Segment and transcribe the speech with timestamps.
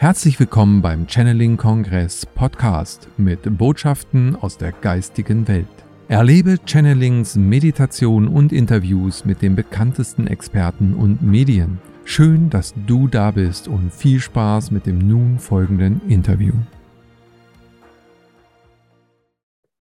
[0.00, 5.66] Herzlich willkommen beim Channeling Kongress Podcast mit Botschaften aus der geistigen Welt.
[6.08, 11.82] Erlebe Channelings, Meditation und Interviews mit den bekanntesten Experten und Medien.
[12.06, 16.54] Schön, dass du da bist und viel Spaß mit dem nun folgenden Interview.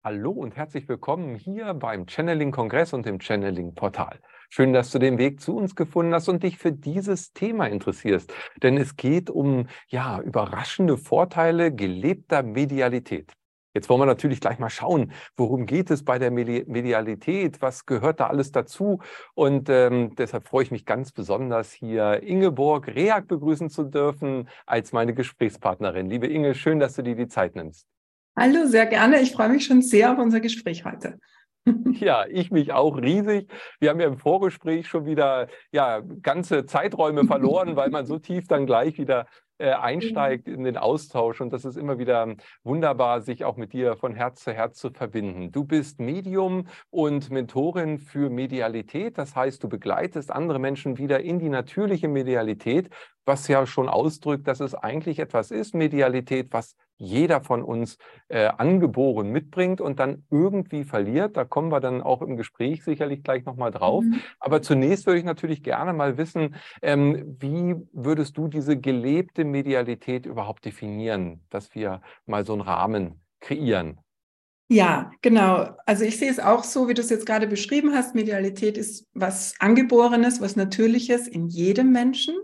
[0.02, 4.18] Hallo und herzlich willkommen hier beim Channeling Kongress und dem Channeling Portal.
[4.56, 8.32] Schön, dass du den Weg zu uns gefunden hast und dich für dieses Thema interessierst.
[8.62, 13.30] Denn es geht um ja, überraschende Vorteile gelebter Medialität.
[13.74, 18.18] Jetzt wollen wir natürlich gleich mal schauen, worum geht es bei der Medialität, was gehört
[18.18, 19.02] da alles dazu.
[19.34, 24.90] Und ähm, deshalb freue ich mich ganz besonders, hier Ingeborg Reak begrüßen zu dürfen als
[24.92, 26.06] meine Gesprächspartnerin.
[26.06, 27.86] Liebe Inge, schön, dass du dir die Zeit nimmst.
[28.34, 29.20] Hallo, sehr gerne.
[29.20, 31.18] Ich freue mich schon sehr auf unser Gespräch heute.
[32.00, 33.50] Ja, ich mich auch riesig.
[33.80, 38.46] Wir haben ja im Vorgespräch schon wieder ja, ganze Zeiträume verloren, weil man so tief
[38.46, 39.26] dann gleich wieder
[39.58, 41.40] äh, einsteigt in den Austausch.
[41.40, 44.90] Und das ist immer wieder wunderbar, sich auch mit dir von Herz zu Herz zu
[44.90, 45.50] verbinden.
[45.50, 49.16] Du bist Medium und Mentorin für Medialität.
[49.16, 52.90] Das heißt, du begleitest andere Menschen wieder in die natürliche Medialität,
[53.26, 58.46] was ja schon ausdrückt, dass es eigentlich etwas ist, Medialität, was jeder von uns äh,
[58.46, 61.36] angeboren mitbringt und dann irgendwie verliert.
[61.36, 64.04] Da kommen wir dann auch im Gespräch sicherlich gleich nochmal drauf.
[64.04, 64.20] Mhm.
[64.40, 70.24] Aber zunächst würde ich natürlich gerne mal wissen, ähm, wie würdest du diese gelebte Medialität
[70.24, 73.98] überhaupt definieren, dass wir mal so einen Rahmen kreieren?
[74.68, 75.76] Ja, genau.
[75.86, 78.16] Also ich sehe es auch so, wie du es jetzt gerade beschrieben hast.
[78.16, 82.34] Medialität ist was Angeborenes, was Natürliches in jedem Menschen.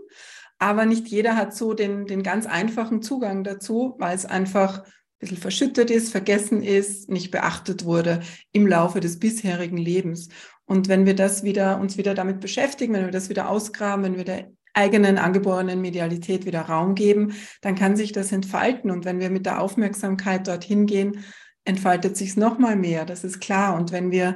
[0.59, 4.91] Aber nicht jeder hat so den, den ganz einfachen Zugang dazu, weil es einfach ein
[5.19, 10.29] bisschen verschüttet ist, vergessen ist, nicht beachtet wurde im Laufe des bisherigen Lebens.
[10.65, 14.17] Und wenn wir das wieder, uns wieder damit beschäftigen, wenn wir das wieder ausgraben, wenn
[14.17, 18.89] wir der eigenen angeborenen Medialität wieder Raum geben, dann kann sich das entfalten.
[18.89, 21.23] Und wenn wir mit der Aufmerksamkeit dorthin gehen,
[21.65, 23.05] entfaltet sich es nochmal mehr.
[23.05, 23.75] Das ist klar.
[23.75, 24.35] Und wenn wir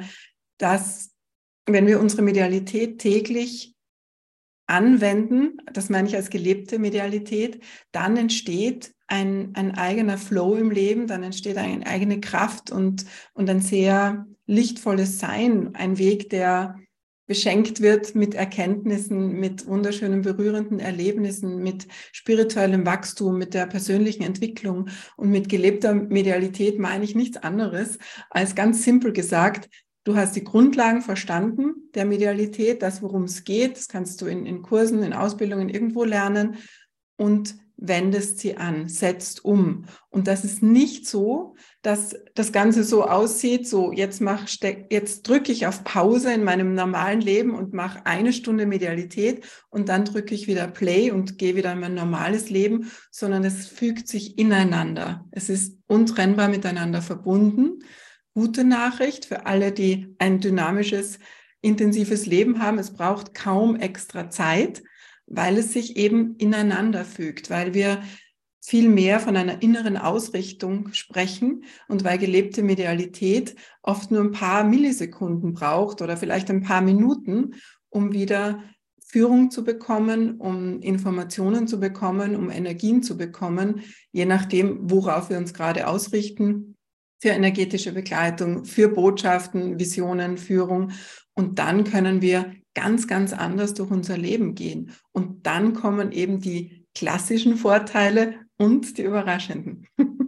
[0.58, 1.12] das,
[1.66, 3.76] wenn wir unsere Medialität täglich
[4.68, 11.08] anwenden, das meine ich als gelebte Medialität, dann entsteht ein, ein eigener Flow im Leben,
[11.08, 16.76] dann entsteht eine eigene Kraft und, und ein sehr lichtvolles Sein, ein Weg, der
[17.28, 24.88] beschenkt wird mit Erkenntnissen, mit wunderschönen, berührenden Erlebnissen, mit spirituellem Wachstum, mit der persönlichen Entwicklung.
[25.18, 28.00] Und mit gelebter Medialität meine ich nichts anderes
[28.30, 29.70] als ganz simpel gesagt,
[30.08, 33.76] Du hast die Grundlagen verstanden der Medialität, das, worum es geht.
[33.76, 36.56] Das kannst du in, in Kursen, in Ausbildungen irgendwo lernen
[37.18, 39.84] und wendest sie an, setzt um.
[40.10, 44.22] Und das ist nicht so, dass das Ganze so aussieht, so jetzt
[44.90, 49.90] jetzt drücke ich auf Pause in meinem normalen Leben und mache eine Stunde Medialität und
[49.90, 54.08] dann drücke ich wieder Play und gehe wieder in mein normales Leben, sondern es fügt
[54.08, 55.26] sich ineinander.
[55.32, 57.80] Es ist untrennbar miteinander verbunden
[58.38, 61.18] gute Nachricht für alle, die ein dynamisches,
[61.62, 62.78] intensives Leben haben.
[62.78, 64.84] Es braucht kaum extra Zeit,
[65.26, 68.04] weil es sich eben ineinander fügt, weil wir
[68.62, 74.64] viel mehr von einer inneren Ausrichtung sprechen und weil gelebte Medialität oft nur ein paar
[74.64, 77.56] Millisekunden braucht oder vielleicht ein paar Minuten,
[77.90, 78.62] um wieder
[79.04, 83.82] Führung zu bekommen, um Informationen zu bekommen, um Energien zu bekommen,
[84.12, 86.77] je nachdem, worauf wir uns gerade ausrichten
[87.20, 90.92] für energetische Begleitung, für Botschaften, Visionen, Führung.
[91.34, 94.92] Und dann können wir ganz, ganz anders durch unser Leben gehen.
[95.12, 99.88] Und dann kommen eben die klassischen Vorteile und die überraschenden.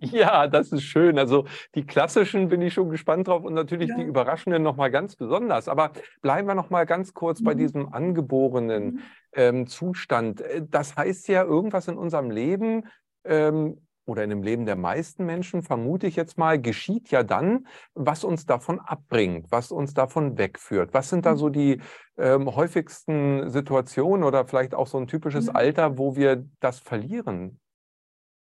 [0.00, 1.18] Ja, das ist schön.
[1.18, 1.44] Also
[1.74, 3.96] die klassischen bin ich schon gespannt drauf und natürlich ja.
[3.96, 5.68] die überraschenden nochmal ganz besonders.
[5.68, 7.44] Aber bleiben wir nochmal ganz kurz mhm.
[7.44, 9.00] bei diesem angeborenen mhm.
[9.32, 10.40] ähm, Zustand.
[10.40, 12.84] Äh, das heißt ja, irgendwas in unserem Leben
[13.24, 17.66] ähm, oder in dem Leben der meisten Menschen, vermute ich jetzt mal, geschieht ja dann,
[17.94, 20.94] was uns davon abbringt, was uns davon wegführt.
[20.94, 21.80] Was sind da so die
[22.16, 25.56] ähm, häufigsten Situationen oder vielleicht auch so ein typisches mhm.
[25.56, 27.60] Alter, wo wir das verlieren?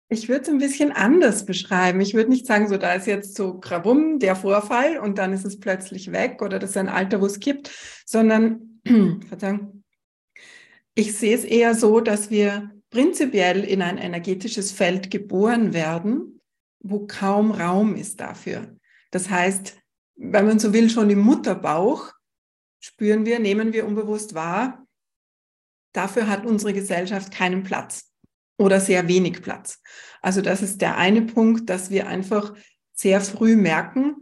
[0.08, 2.00] Ich würde es ein bisschen anders beschreiben.
[2.00, 5.44] Ich würde nicht sagen, so da ist jetzt so grabum der Vorfall und dann ist
[5.44, 7.70] es plötzlich weg oder das ist ein Alter, wo es gibt,
[8.04, 8.80] sondern,
[9.28, 9.84] Verzeihung,
[10.94, 16.40] ich sehe es eher so, dass wir prinzipiell in ein energetisches Feld geboren werden,
[16.81, 18.76] wo kaum Raum ist dafür.
[19.10, 19.76] Das heißt,
[20.16, 22.12] wenn man so will, schon im Mutterbauch
[22.81, 24.87] spüren wir, nehmen wir unbewusst wahr,
[25.92, 28.10] dafür hat unsere Gesellschaft keinen Platz
[28.58, 29.81] oder sehr wenig Platz.
[30.20, 32.54] Also das ist der eine Punkt, dass wir einfach
[32.92, 34.16] sehr früh merken,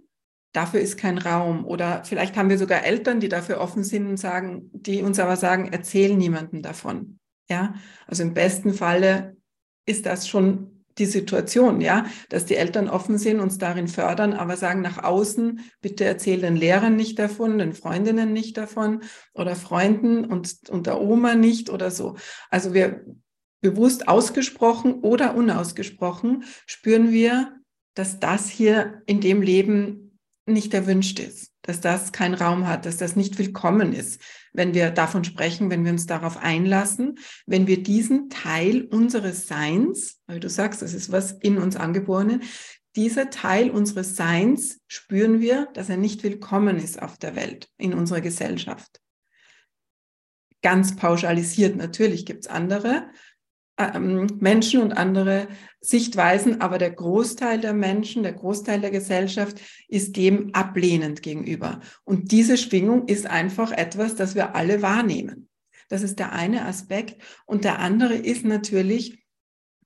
[0.52, 1.64] dafür ist kein Raum.
[1.64, 5.36] Oder vielleicht haben wir sogar Eltern, die dafür offen sind und sagen, die uns aber
[5.36, 7.18] sagen, erzähl niemandem davon.
[7.50, 7.74] Ja,
[8.06, 9.36] also im besten Falle
[9.86, 14.56] ist das schon die Situation, ja, dass die Eltern offen sind, uns darin fördern, aber
[14.56, 19.02] sagen nach außen, bitte erzähl den Lehrern nicht davon, den Freundinnen nicht davon
[19.32, 22.16] oder Freunden und, und der Oma nicht oder so.
[22.50, 23.04] Also wir
[23.60, 27.56] bewusst ausgesprochen oder unausgesprochen spüren wir,
[27.94, 32.96] dass das hier in dem Leben nicht erwünscht ist, dass das keinen Raum hat, dass
[32.96, 34.20] das nicht willkommen ist,
[34.52, 40.20] wenn wir davon sprechen, wenn wir uns darauf einlassen, wenn wir diesen Teil unseres Seins,
[40.26, 42.40] weil du sagst, das ist was in uns angeborene,
[42.96, 47.94] dieser Teil unseres Seins spüren wir, dass er nicht willkommen ist auf der Welt, in
[47.94, 49.00] unserer Gesellschaft.
[50.62, 53.08] Ganz pauschalisiert, natürlich gibt es andere,
[53.78, 55.46] Menschen und andere
[55.80, 61.80] Sichtweisen, aber der Großteil der Menschen, der Großteil der Gesellschaft ist dem ablehnend gegenüber.
[62.04, 65.48] Und diese Schwingung ist einfach etwas, das wir alle wahrnehmen.
[65.88, 67.22] Das ist der eine Aspekt.
[67.46, 69.24] Und der andere ist natürlich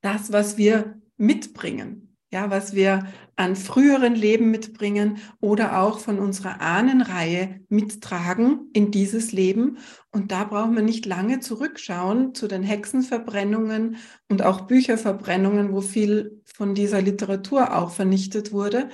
[0.01, 2.02] das, was wir mitbringen
[2.33, 3.07] ja, was wir
[3.37, 9.79] an früheren Leben mitbringen oder auch von unserer Ahnenreihe mittragen in dieses Leben.
[10.11, 13.97] Und da brauchen wir nicht lange zurückschauen zu den Hexenverbrennungen
[14.29, 18.89] und auch Bücherverbrennungen, wo viel von dieser Literatur auch vernichtet wurde,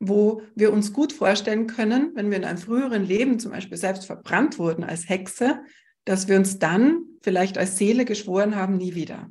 [0.00, 4.06] wo wir uns gut vorstellen können, wenn wir in einem früheren Leben zum Beispiel selbst
[4.06, 5.60] verbrannt wurden als Hexe,
[6.04, 9.30] dass wir uns dann vielleicht als Seele geschworen haben, nie wieder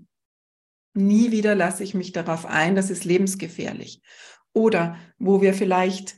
[0.94, 4.02] nie wieder lasse ich mich darauf ein, das ist lebensgefährlich.
[4.54, 6.18] Oder wo wir vielleicht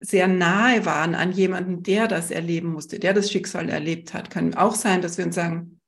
[0.00, 4.54] sehr nahe waren an jemanden, der das erleben musste, der das Schicksal erlebt hat, kann
[4.54, 5.80] auch sein, dass wir uns sagen,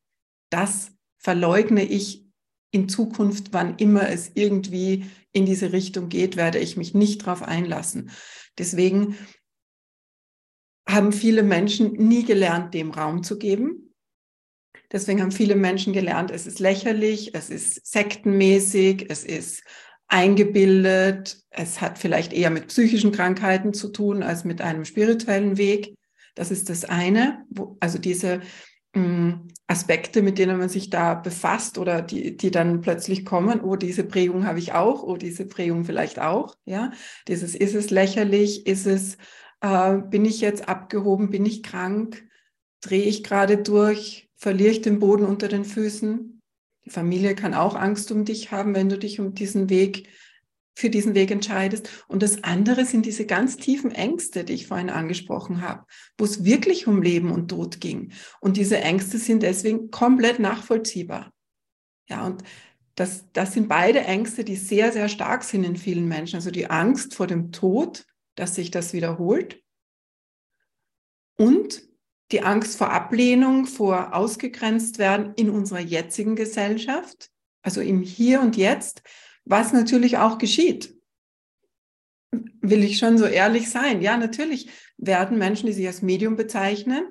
[0.51, 2.25] das verleugne ich
[2.71, 7.43] in Zukunft, wann immer es irgendwie in diese Richtung geht, werde ich mich nicht darauf
[7.43, 8.11] einlassen.
[8.59, 9.17] Deswegen
[10.89, 13.88] haben viele Menschen nie gelernt, dem Raum zu geben.
[14.91, 19.63] Deswegen haben viele Menschen gelernt, es ist lächerlich, es ist sektenmäßig, es ist
[20.09, 25.95] eingebildet, es hat vielleicht eher mit psychischen Krankheiten zu tun als mit einem spirituellen Weg.
[26.35, 28.41] Das ist das eine, wo, also diese
[28.95, 33.61] mh, hm, Aspekte, mit denen man sich da befasst oder die, die dann plötzlich kommen,
[33.61, 36.93] oh, diese Prägung habe ich auch, oh, diese Prägung vielleicht auch, ja.
[37.29, 39.19] Dieses, ist es lächerlich, ist es,
[39.61, 42.27] äh, bin ich jetzt abgehoben, bin ich krank,
[42.81, 46.41] drehe ich gerade durch, verliere ich den Boden unter den Füßen.
[46.85, 50.09] Die Familie kann auch Angst um dich haben, wenn du dich um diesen Weg,
[50.75, 51.91] für diesen Weg entscheidest.
[52.07, 55.85] Und das andere sind diese ganz tiefen Ängste, die ich vorhin angesprochen habe,
[56.17, 58.13] wo es wirklich um Leben und Tod ging.
[58.41, 61.33] Und diese Ängste sind deswegen komplett nachvollziehbar.
[62.09, 62.45] Ja, und
[62.95, 66.37] das, das sind beide Ängste, die sehr, sehr stark sind in vielen Menschen.
[66.37, 68.07] Also die Angst vor dem Tod,
[68.37, 69.61] dass sich das wiederholt.
[71.37, 71.88] Und
[72.33, 77.31] die Angst vor Ablehnung, vor ausgegrenzt werden in unserer jetzigen Gesellschaft,
[77.63, 79.03] also im Hier und Jetzt,
[79.45, 80.95] was natürlich auch geschieht.
[82.61, 84.03] Will ich schon so ehrlich sein?
[84.03, 87.03] Ja, natürlich werden Menschen, die sich als Medium bezeichnen,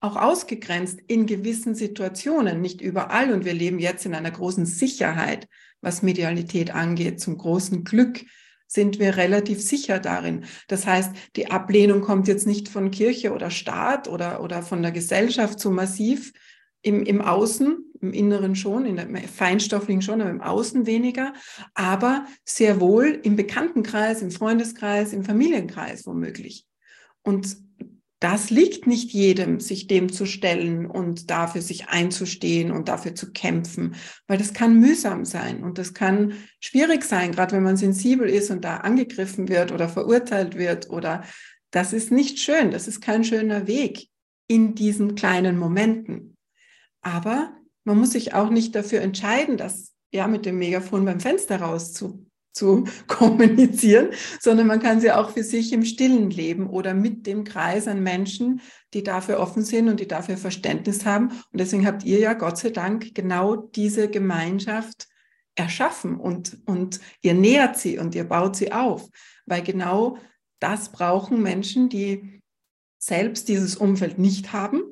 [0.00, 3.32] auch ausgegrenzt in gewissen Situationen, nicht überall.
[3.32, 5.48] Und wir leben jetzt in einer großen Sicherheit,
[5.80, 8.24] was Medialität angeht, zum großen Glück
[8.70, 10.44] sind wir relativ sicher darin.
[10.68, 14.92] Das heißt, die Ablehnung kommt jetzt nicht von Kirche oder Staat oder, oder von der
[14.92, 16.32] Gesellschaft so massiv
[16.80, 21.32] im, im Außen, im Inneren schon, in der Feinstofflichen schon, aber im Außen weniger,
[21.74, 26.64] aber sehr wohl im Bekanntenkreis, im Freundeskreis, im Familienkreis womöglich.
[27.22, 27.56] Und
[28.20, 33.32] das liegt nicht jedem, sich dem zu stellen und dafür sich einzustehen und dafür zu
[33.32, 33.94] kämpfen,
[34.26, 38.50] weil das kann mühsam sein und das kann schwierig sein, gerade wenn man sensibel ist
[38.50, 41.24] und da angegriffen wird oder verurteilt wird oder
[41.70, 44.08] das ist nicht schön, das ist kein schöner Weg
[44.46, 46.36] in diesen kleinen Momenten.
[47.00, 51.60] Aber man muss sich auch nicht dafür entscheiden, das ja mit dem Megafon beim Fenster
[51.60, 51.94] raus
[52.52, 57.44] zu kommunizieren, sondern man kann sie auch für sich im Stillen leben oder mit dem
[57.44, 58.60] Kreis an Menschen,
[58.94, 61.28] die dafür offen sind und die dafür Verständnis haben.
[61.28, 65.08] Und deswegen habt ihr ja Gott sei Dank genau diese Gemeinschaft
[65.54, 69.08] erschaffen und, und ihr nähert sie und ihr baut sie auf,
[69.46, 70.18] weil genau
[70.58, 72.40] das brauchen Menschen, die
[72.98, 74.82] selbst dieses Umfeld nicht haben,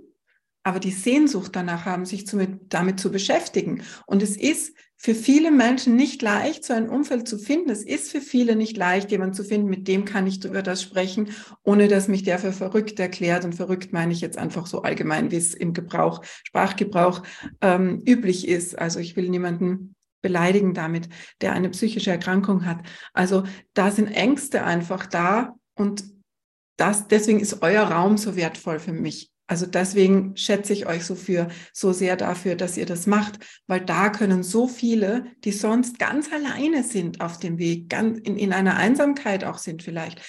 [0.63, 2.25] aber die Sehnsucht danach haben, sich
[2.69, 3.83] damit zu beschäftigen.
[4.07, 7.71] Und es ist für viele Menschen nicht leicht, so ein Umfeld zu finden.
[7.71, 10.83] Es ist für viele nicht leicht, jemanden zu finden, mit dem kann ich über das
[10.83, 11.31] sprechen,
[11.63, 13.45] ohne dass mich der für verrückt erklärt.
[13.45, 17.23] Und verrückt meine ich jetzt einfach so allgemein, wie es im Gebrauch, Sprachgebrauch
[17.61, 18.77] ähm, üblich ist.
[18.77, 21.09] Also ich will niemanden beleidigen damit,
[21.43, 22.79] der eine psychische Erkrankung hat.
[23.13, 26.05] Also da sind Ängste einfach da und
[26.77, 31.15] das, deswegen ist euer Raum so wertvoll für mich, Also deswegen schätze ich euch so
[31.15, 35.99] für, so sehr dafür, dass ihr das macht, weil da können so viele, die sonst
[35.99, 40.21] ganz alleine sind auf dem Weg, ganz in, in einer Einsamkeit auch sind vielleicht,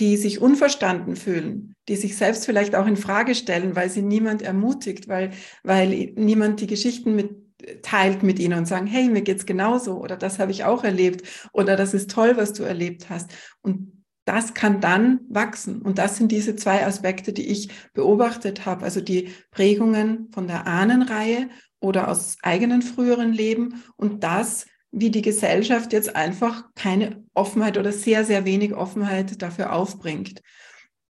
[0.00, 4.42] die sich unverstanden fühlen, die sich selbst vielleicht auch in Frage stellen, weil sie niemand
[4.42, 5.30] ermutigt, weil,
[5.62, 7.48] weil niemand die Geschichten mit
[7.82, 11.26] teilt mit ihnen und sagen, hey, mir geht's genauso oder das habe ich auch erlebt
[11.52, 13.32] oder das ist toll, was du erlebt hast.
[13.62, 13.97] Und
[14.28, 15.80] das kann dann wachsen.
[15.80, 18.84] Und das sind diese zwei Aspekte, die ich beobachtet habe.
[18.84, 21.48] Also die Prägungen von der Ahnenreihe
[21.80, 27.92] oder aus eigenen früheren Leben und das, wie die Gesellschaft jetzt einfach keine Offenheit oder
[27.92, 30.42] sehr, sehr wenig Offenheit dafür aufbringt.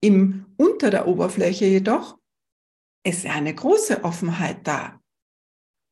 [0.01, 2.19] Im unter der Oberfläche jedoch
[3.05, 5.01] ist eine große Offenheit da.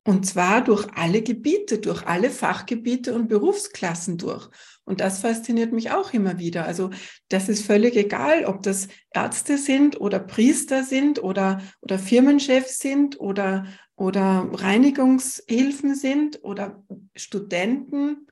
[0.07, 4.49] Und zwar durch alle Gebiete, durch alle Fachgebiete und Berufsklassen durch.
[4.87, 6.65] Und das fasziniert mich auch immer wieder.
[6.65, 6.91] Also
[7.29, 13.19] das ist völlig egal, ob das Ärzte sind oder Priester sind oder, oder Firmenchefs sind
[13.21, 13.67] oder,
[13.97, 16.85] oder Reinigungshilfen sind oder
[17.17, 18.29] Studenten,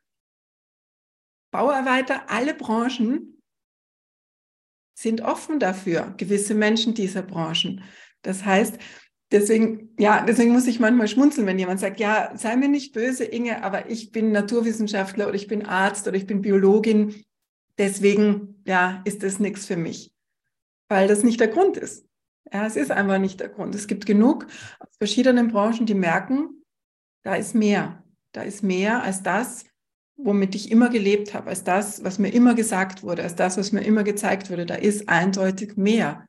[1.50, 3.42] Bauarbeiter, alle Branchen
[4.96, 7.82] sind offen dafür, gewisse Menschen dieser Branchen.
[8.23, 8.78] Das heißt,
[9.35, 13.25] Deswegen, ja, deswegen muss ich manchmal schmunzeln, wenn jemand sagt, ja, sei mir nicht böse,
[13.25, 17.25] Inge, aber ich bin Naturwissenschaftler oder ich bin Arzt oder ich bin Biologin.
[17.76, 20.12] Deswegen, ja, ist das nichts für mich.
[20.88, 22.07] Weil das nicht der Grund ist.
[22.53, 23.75] Ja, es ist einfach nicht der Grund.
[23.75, 24.47] Es gibt genug
[24.79, 26.62] aus verschiedenen Branchen, die merken,
[27.25, 28.05] da ist mehr.
[28.31, 29.64] Da ist mehr als das,
[30.17, 33.73] womit ich immer gelebt habe, als das, was mir immer gesagt wurde, als das, was
[33.73, 34.64] mir immer gezeigt wurde.
[34.64, 36.25] Da ist eindeutig mehr.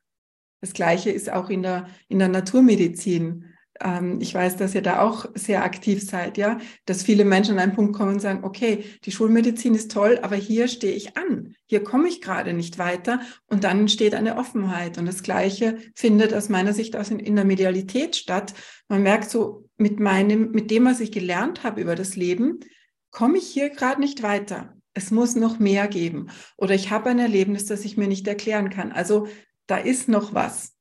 [0.65, 3.45] Das Gleiche ist auch in der, in der Naturmedizin.
[3.79, 6.57] Ähm, ich weiß, dass ihr da auch sehr aktiv seid, ja,
[6.87, 10.35] dass viele Menschen an einen Punkt kommen und sagen, okay, die Schulmedizin ist toll, aber
[10.35, 11.53] hier stehe ich an.
[11.67, 14.97] Hier komme ich gerade nicht weiter und dann entsteht eine Offenheit.
[14.97, 18.55] Und das Gleiche findet aus meiner Sicht aus in, in der Medialität statt.
[18.87, 22.61] Man merkt so, mit meinem, mit dem, was ich gelernt habe über das Leben,
[23.11, 24.75] komme ich hier gerade nicht weiter.
[24.95, 26.31] Es muss noch mehr geben.
[26.57, 28.91] Oder ich habe ein Erlebnis, das ich mir nicht erklären kann.
[28.91, 29.27] Also
[29.67, 30.73] da ist noch was.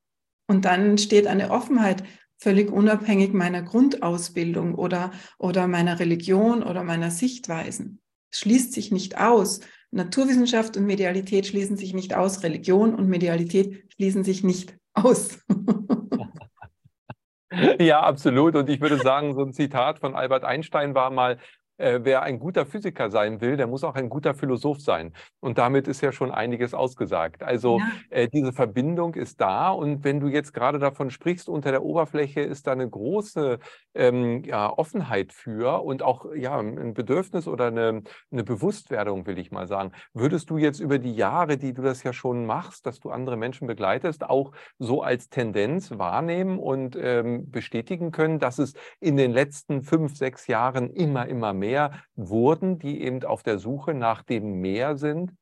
[0.47, 2.05] Und dann steht eine Offenheit
[2.39, 8.01] völlig unabhängig meiner Grundausbildung oder, oder meiner Religion oder meiner Sichtweisen.
[8.33, 9.61] Schließt sich nicht aus.
[9.91, 12.43] Naturwissenschaft und Medialität schließen sich nicht aus.
[12.43, 15.39] Religion und Medialität schließen sich nicht aus.
[17.81, 18.57] ja, absolut.
[18.57, 21.39] Und ich würde sagen, so ein Zitat von Albert Einstein war mal,
[21.77, 25.13] äh, wer ein guter Physiker sein will, der muss auch ein guter Philosoph sein.
[25.41, 27.43] Und damit ist ja schon einiges ausgesagt.
[27.43, 27.87] Also ja.
[28.11, 29.71] äh, diese Verbindung ist da.
[29.71, 33.59] Und wenn du jetzt gerade davon sprichst, unter der Oberfläche ist da eine große
[33.95, 39.51] ähm, ja, Offenheit für und auch ja, ein Bedürfnis oder eine, eine Bewusstwerdung, will ich
[39.51, 39.93] mal sagen.
[40.13, 43.37] Würdest du jetzt über die Jahre, die du das ja schon machst, dass du andere
[43.37, 49.33] Menschen begleitest, auch so als Tendenz wahrnehmen und ähm, bestätigen können, dass es in den
[49.33, 54.23] letzten fünf, sechs Jahren immer, immer mehr mehr wurden, die eben auf der Suche nach
[54.23, 55.33] dem Meer sind?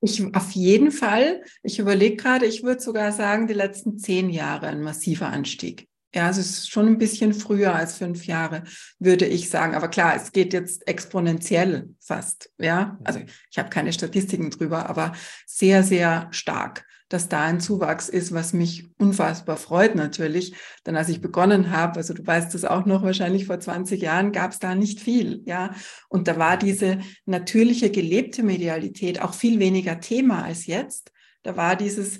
[0.00, 1.42] Ich, auf jeden Fall.
[1.62, 5.88] Ich überlege gerade, ich würde sogar sagen, die letzten zehn Jahre ein massiver Anstieg.
[6.14, 8.62] Ja, es ist schon ein bisschen früher als fünf Jahre,
[8.98, 9.74] würde ich sagen.
[9.74, 12.50] Aber klar, es geht jetzt exponentiell fast.
[12.58, 13.20] Ja, also
[13.50, 15.12] ich habe keine Statistiken drüber, aber
[15.46, 20.54] sehr, sehr stark dass da ein Zuwachs ist, was mich unfassbar freut natürlich.
[20.84, 24.32] Denn als ich begonnen habe, also du weißt es auch noch wahrscheinlich vor 20 Jahren,
[24.32, 25.74] gab es da nicht viel, ja.
[26.08, 31.12] Und da war diese natürliche gelebte Medialität auch viel weniger Thema als jetzt.
[31.42, 32.18] Da war dieses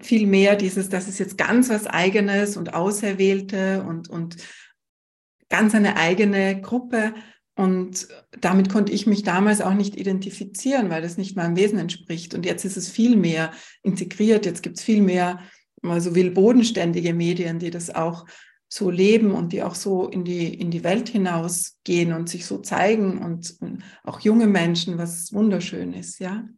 [0.00, 4.36] viel mehr dieses, das ist jetzt ganz was Eigenes und Auserwählte und, und
[5.48, 7.14] ganz eine eigene Gruppe.
[7.56, 8.08] Und
[8.40, 12.34] damit konnte ich mich damals auch nicht identifizieren, weil das nicht meinem Wesen entspricht.
[12.34, 14.44] Und jetzt ist es viel mehr integriert.
[14.44, 15.40] Jetzt gibt es viel mehr,
[15.80, 18.26] man so will, bodenständige Medien, die das auch
[18.68, 22.58] so leben und die auch so in die, in die Welt hinausgehen und sich so
[22.58, 26.48] zeigen und, und auch junge Menschen, was wunderschön ist, ja.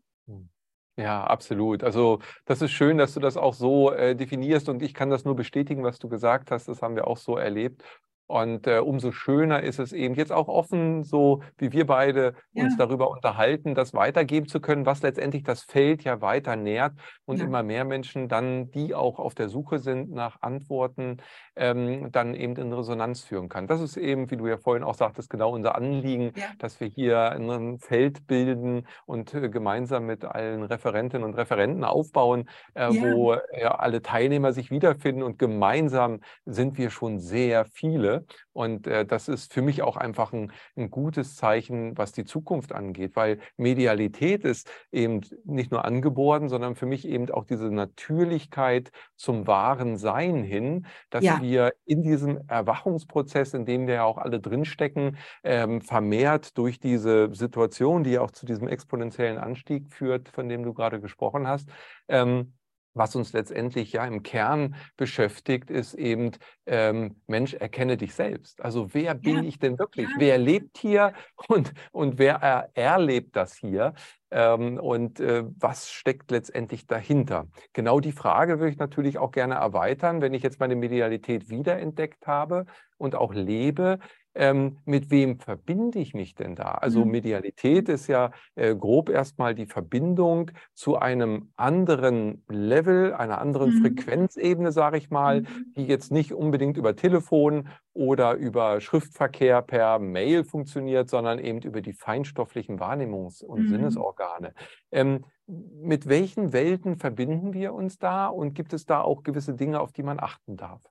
[0.98, 1.82] Ja, absolut.
[1.84, 5.24] Also das ist schön, dass du das auch so äh, definierst und ich kann das
[5.26, 6.68] nur bestätigen, was du gesagt hast.
[6.68, 7.82] Das haben wir auch so erlebt.
[8.26, 12.64] Und äh, umso schöner ist es eben jetzt auch offen, so wie wir beide ja.
[12.64, 17.38] uns darüber unterhalten, das weitergeben zu können, was letztendlich das Feld ja weiter nährt und
[17.38, 17.44] ja.
[17.44, 21.18] immer mehr Menschen dann, die auch auf der Suche sind nach Antworten,
[21.54, 23.68] ähm, dann eben in Resonanz führen kann.
[23.68, 26.46] Das ist eben, wie du ja vorhin auch sagtest, genau unser Anliegen, ja.
[26.58, 32.48] dass wir hier ein Feld bilden und äh, gemeinsam mit allen Referentinnen und Referenten aufbauen,
[32.74, 38.15] äh, wo alle Teilnehmer sich wiederfinden und gemeinsam sind wir schon sehr viele
[38.52, 42.72] Und äh, das ist für mich auch einfach ein, ein gutes Zeichen, was die Zukunft
[42.72, 48.90] angeht, weil Medialität ist eben nicht nur angeboren, sondern für mich eben auch diese Natürlichkeit
[49.16, 51.40] zum wahren Sein hin, dass ja.
[51.40, 57.34] wir in diesem Erwachungsprozess, in dem wir ja auch alle drinstecken, ähm, vermehrt durch diese
[57.34, 61.68] Situation, die ja auch zu diesem exponentiellen Anstieg führt, von dem du gerade gesprochen hast,
[62.08, 62.55] ähm,
[62.96, 66.32] was uns letztendlich ja im Kern beschäftigt, ist eben,
[66.66, 68.62] ähm, Mensch, erkenne dich selbst.
[68.64, 69.42] Also wer bin ja.
[69.42, 70.08] ich denn wirklich?
[70.08, 70.16] Ja.
[70.18, 71.12] Wer lebt hier
[71.48, 73.94] und, und wer er, erlebt das hier?
[74.30, 77.46] Ähm, und äh, was steckt letztendlich dahinter?
[77.72, 82.26] Genau die Frage würde ich natürlich auch gerne erweitern, wenn ich jetzt meine Medialität wiederentdeckt
[82.26, 83.98] habe und auch lebe
[84.36, 86.72] ähm, mit wem verbinde ich mich denn da?
[86.72, 87.10] Also mhm.
[87.10, 93.82] Medialität ist ja äh, grob erstmal die Verbindung zu einem anderen Level, einer anderen mhm.
[93.82, 95.72] Frequenzebene, sage ich mal, mhm.
[95.76, 101.80] die jetzt nicht unbedingt über Telefon oder über Schriftverkehr per Mail funktioniert, sondern eben über
[101.80, 103.68] die feinstofflichen Wahrnehmungs- und mhm.
[103.68, 104.52] Sinnesorgane.
[104.92, 109.80] Ähm, mit welchen Welten verbinden wir uns da und gibt es da auch gewisse Dinge,
[109.80, 110.82] auf die man achten darf?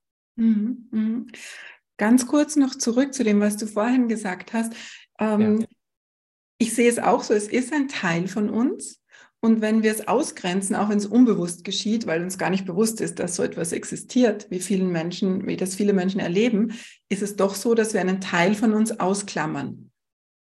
[1.98, 4.74] Ganz kurz noch zurück zu dem, was du vorhin gesagt hast.
[5.20, 5.68] Ähm, ja.
[6.58, 9.02] Ich sehe es auch so, es ist ein Teil von uns.
[9.42, 13.00] Und wenn wir es ausgrenzen, auch wenn es unbewusst geschieht, weil uns gar nicht bewusst
[13.00, 16.74] ist, dass so etwas existiert, wie vielen Menschen, wie das viele Menschen erleben,
[17.10, 19.92] ist es doch so, dass wir einen Teil von uns ausklammern.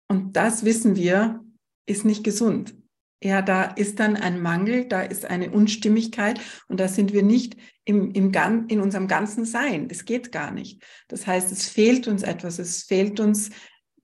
[0.08, 1.44] Und das wissen wir,
[1.86, 2.76] ist nicht gesund.
[3.24, 7.58] Ja, da ist dann ein Mangel, da ist eine Unstimmigkeit und da sind wir nicht
[7.86, 8.32] im, im,
[8.68, 9.88] in unserem ganzen Sein.
[9.88, 10.84] Das geht gar nicht.
[11.08, 13.52] Das heißt, es fehlt uns etwas, es fehlt uns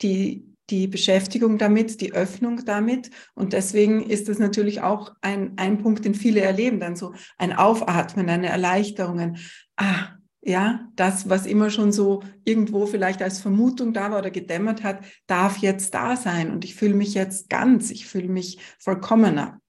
[0.01, 3.11] die, die Beschäftigung damit, die Öffnung damit.
[3.35, 7.53] Und deswegen ist das natürlich auch ein, ein Punkt, den viele erleben, dann so ein
[7.53, 9.37] Aufatmen, eine Erleichterung, ein,
[9.75, 14.83] ah, ja, das, was immer schon so irgendwo vielleicht als Vermutung da war oder gedämmert
[14.83, 19.61] hat, darf jetzt da sein und ich fühle mich jetzt ganz, ich fühle mich vollkommener.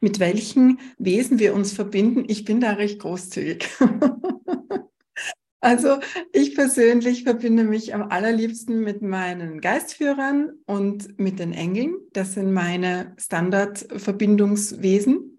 [0.00, 3.66] Mit welchen Wesen wir uns verbinden, ich bin da recht großzügig.
[5.60, 5.98] also
[6.32, 11.94] ich persönlich verbinde mich am allerliebsten mit meinen Geistführern und mit den Engeln.
[12.12, 15.31] Das sind meine Standardverbindungswesen.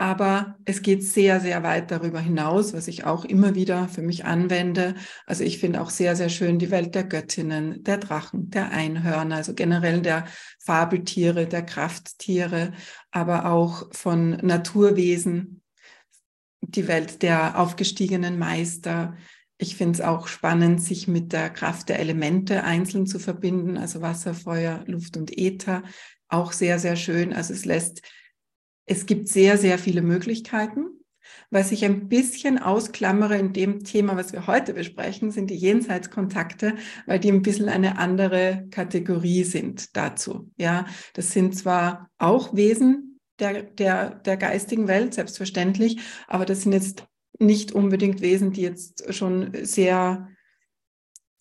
[0.00, 4.24] Aber es geht sehr, sehr weit darüber hinaus, was ich auch immer wieder für mich
[4.24, 4.94] anwende.
[5.26, 9.36] Also ich finde auch sehr, sehr schön die Welt der Göttinnen, der Drachen, der Einhörner,
[9.36, 10.24] also generell der
[10.58, 12.72] Fabeltiere, der Krafttiere,
[13.10, 15.60] aber auch von Naturwesen,
[16.62, 19.18] die Welt der aufgestiegenen Meister.
[19.58, 24.00] Ich finde es auch spannend, sich mit der Kraft der Elemente einzeln zu verbinden, also
[24.00, 25.82] Wasser, Feuer, Luft und Äther.
[26.28, 27.34] Auch sehr, sehr schön.
[27.34, 28.00] Also es lässt
[28.90, 30.86] es gibt sehr, sehr viele Möglichkeiten.
[31.48, 36.74] Was ich ein bisschen ausklammere in dem Thema, was wir heute besprechen, sind die Jenseitskontakte,
[37.06, 40.50] weil die ein bisschen eine andere Kategorie sind dazu.
[40.56, 46.72] Ja, das sind zwar auch Wesen der, der, der geistigen Welt, selbstverständlich, aber das sind
[46.72, 47.06] jetzt
[47.38, 50.28] nicht unbedingt Wesen, die jetzt schon sehr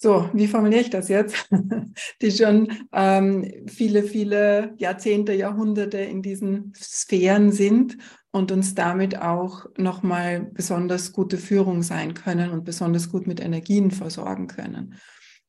[0.01, 1.49] so, wie formuliere ich das jetzt?
[2.21, 7.97] die schon ähm, viele, viele Jahrzehnte, Jahrhunderte in diesen Sphären sind
[8.31, 13.91] und uns damit auch nochmal besonders gute Führung sein können und besonders gut mit Energien
[13.91, 14.95] versorgen können.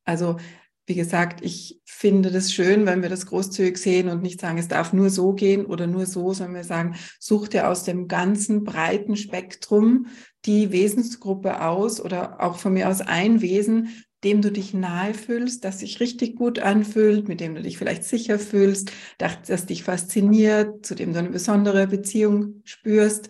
[0.04, 0.36] Also
[0.86, 4.66] wie gesagt, ich finde das schön, wenn wir das großzügig sehen und nicht sagen, es
[4.66, 8.64] darf nur so gehen oder nur so, sondern wir sagen, such dir aus dem ganzen
[8.64, 10.06] breiten Spektrum
[10.44, 13.90] die Wesensgruppe aus oder auch von mir aus ein Wesen,
[14.24, 18.04] dem du dich nahe fühlst, das sich richtig gut anfühlt, mit dem du dich vielleicht
[18.04, 23.28] sicher fühlst, das, das dich fasziniert, zu dem du eine besondere Beziehung spürst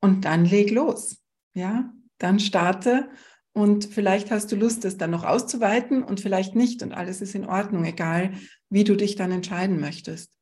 [0.00, 1.18] und dann leg los.
[1.54, 3.08] Ja, dann starte
[3.52, 7.34] und vielleicht hast du Lust, es dann noch auszuweiten und vielleicht nicht und alles ist
[7.34, 8.32] in Ordnung, egal
[8.70, 10.32] wie du dich dann entscheiden möchtest.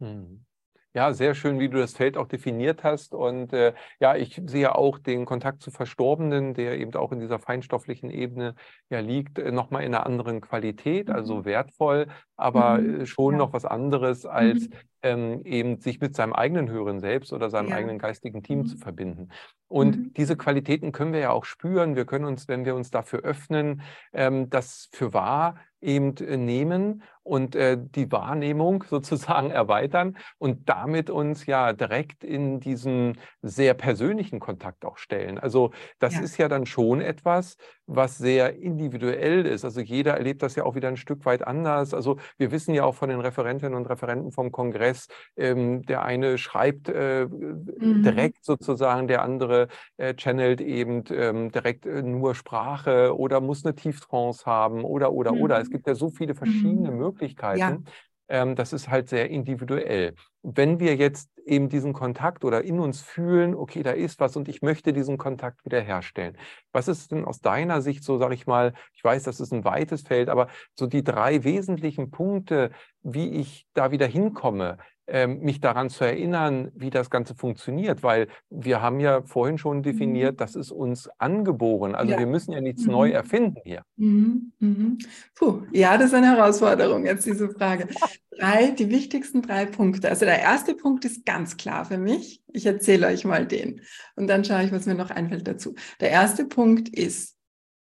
[0.00, 0.44] Hm.
[0.92, 3.14] Ja, sehr schön, wie du das Feld auch definiert hast.
[3.14, 7.38] Und äh, ja, ich sehe auch den Kontakt zu Verstorbenen, der eben auch in dieser
[7.38, 8.56] feinstofflichen Ebene
[8.88, 11.44] ja liegt, äh, nochmal in einer anderen Qualität, also mhm.
[11.44, 13.02] wertvoll, aber mhm.
[13.02, 13.38] Äh, schon ja.
[13.38, 14.74] noch was anderes, als mhm.
[15.02, 17.76] ähm, eben sich mit seinem eigenen höheren Selbst oder seinem ja.
[17.76, 18.80] eigenen geistigen Team zu mhm.
[18.80, 19.28] verbinden.
[19.68, 20.12] Und mhm.
[20.14, 21.94] diese Qualitäten können wir ja auch spüren.
[21.94, 27.04] Wir können uns, wenn wir uns dafür öffnen, ähm, das für wahr eben äh, nehmen
[27.30, 34.40] und äh, die Wahrnehmung sozusagen erweitern und damit uns ja direkt in diesen sehr persönlichen
[34.40, 35.38] Kontakt auch stellen.
[35.38, 36.22] Also das ja.
[36.22, 39.64] ist ja dann schon etwas, was sehr individuell ist.
[39.64, 41.94] Also jeder erlebt das ja auch wieder ein Stück weit anders.
[41.94, 46.36] Also wir wissen ja auch von den Referentinnen und Referenten vom Kongress, ähm, der eine
[46.36, 48.02] schreibt äh, mhm.
[48.02, 53.76] direkt sozusagen, der andere äh, channelt eben ähm, direkt äh, nur Sprache oder muss eine
[53.76, 55.42] Tieftrance haben oder, oder, mhm.
[55.42, 55.60] oder.
[55.60, 56.98] Es gibt ja so viele verschiedene mhm.
[56.98, 57.19] Möglichkeiten.
[57.58, 58.42] Ja.
[58.42, 60.14] Ähm, das ist halt sehr individuell.
[60.42, 64.48] Wenn wir jetzt eben diesen Kontakt oder in uns fühlen, okay, da ist was und
[64.48, 66.38] ich möchte diesen Kontakt wiederherstellen.
[66.72, 69.64] Was ist denn aus deiner Sicht so, sage ich mal, ich weiß, das ist ein
[69.64, 70.46] weites Feld, aber
[70.78, 72.70] so die drei wesentlichen Punkte,
[73.02, 74.78] wie ich da wieder hinkomme,
[75.26, 80.34] mich daran zu erinnern, wie das Ganze funktioniert, weil wir haben ja vorhin schon definiert,
[80.34, 80.36] mhm.
[80.36, 81.94] das ist uns angeboren.
[81.94, 82.18] Also ja.
[82.18, 82.92] wir müssen ja nichts mhm.
[82.92, 83.82] neu erfinden hier.
[83.96, 84.52] Mhm.
[84.60, 84.98] mhm.
[85.34, 87.88] Puh, ja, das ist eine Herausforderung, jetzt diese Frage.
[88.38, 90.08] Drei, die wichtigsten drei Punkte.
[90.08, 92.42] Also der erste Punkt ist ganz klar für mich.
[92.46, 93.82] Ich erzähle euch mal den
[94.16, 95.74] und dann schaue ich, was mir noch einfällt dazu.
[95.98, 97.36] Der erste Punkt ist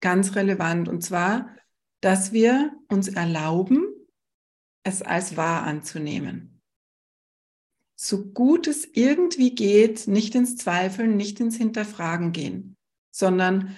[0.01, 1.51] ganz relevant und zwar,
[2.01, 3.85] dass wir uns erlauben,
[4.83, 6.50] es als wahr anzunehmen
[8.03, 12.75] so gut es irgendwie geht, nicht ins Zweifeln, nicht ins Hinterfragen gehen,
[13.11, 13.75] sondern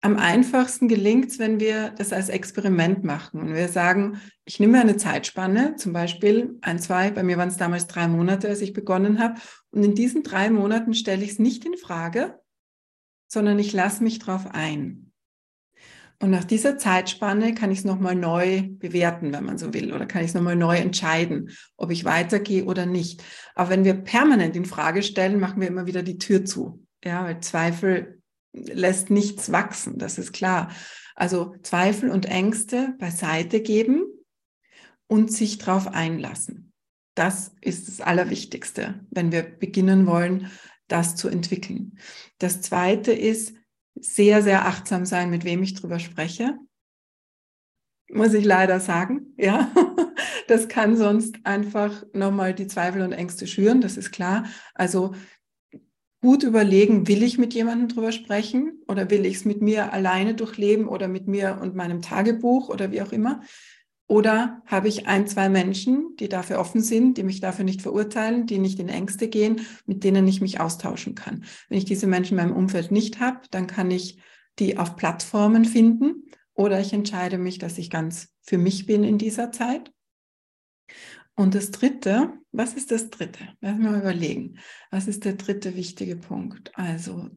[0.00, 4.80] am einfachsten gelingt es, wenn wir das als Experiment machen und wir sagen, ich nehme
[4.80, 8.72] eine Zeitspanne, zum Beispiel ein, zwei, bei mir waren es damals drei Monate, als ich
[8.72, 12.40] begonnen habe, und in diesen drei Monaten stelle ich es nicht in Frage,
[13.28, 15.09] sondern ich lasse mich drauf ein.
[16.22, 20.04] Und nach dieser Zeitspanne kann ich es nochmal neu bewerten, wenn man so will, oder
[20.04, 23.24] kann ich es nochmal neu entscheiden, ob ich weitergehe oder nicht.
[23.54, 26.86] Aber wenn wir permanent in Frage stellen, machen wir immer wieder die Tür zu.
[27.02, 28.20] Ja, weil Zweifel
[28.52, 30.70] lässt nichts wachsen, das ist klar.
[31.14, 34.04] Also Zweifel und Ängste beiseite geben
[35.06, 36.72] und sich darauf einlassen.
[37.14, 40.50] Das ist das Allerwichtigste, wenn wir beginnen wollen,
[40.86, 41.98] das zu entwickeln.
[42.38, 43.54] Das zweite ist,
[43.94, 46.58] sehr, sehr achtsam sein, mit wem ich drüber spreche.
[48.12, 49.70] Muss ich leider sagen, ja.
[50.48, 54.46] Das kann sonst einfach nochmal die Zweifel und Ängste schüren, das ist klar.
[54.74, 55.14] Also
[56.20, 60.34] gut überlegen, will ich mit jemandem drüber sprechen oder will ich es mit mir alleine
[60.34, 63.42] durchleben oder mit mir und meinem Tagebuch oder wie auch immer.
[64.10, 68.44] Oder habe ich ein, zwei Menschen, die dafür offen sind, die mich dafür nicht verurteilen,
[68.44, 71.44] die nicht in Ängste gehen, mit denen ich mich austauschen kann.
[71.68, 74.20] Wenn ich diese Menschen in meinem Umfeld nicht habe, dann kann ich
[74.58, 79.16] die auf Plattformen finden oder ich entscheide mich, dass ich ganz für mich bin in
[79.16, 79.92] dieser Zeit.
[81.36, 83.46] Und das Dritte, was ist das Dritte?
[83.60, 84.58] Lass mal überlegen.
[84.90, 86.72] Was ist der dritte wichtige Punkt?
[86.74, 87.30] Also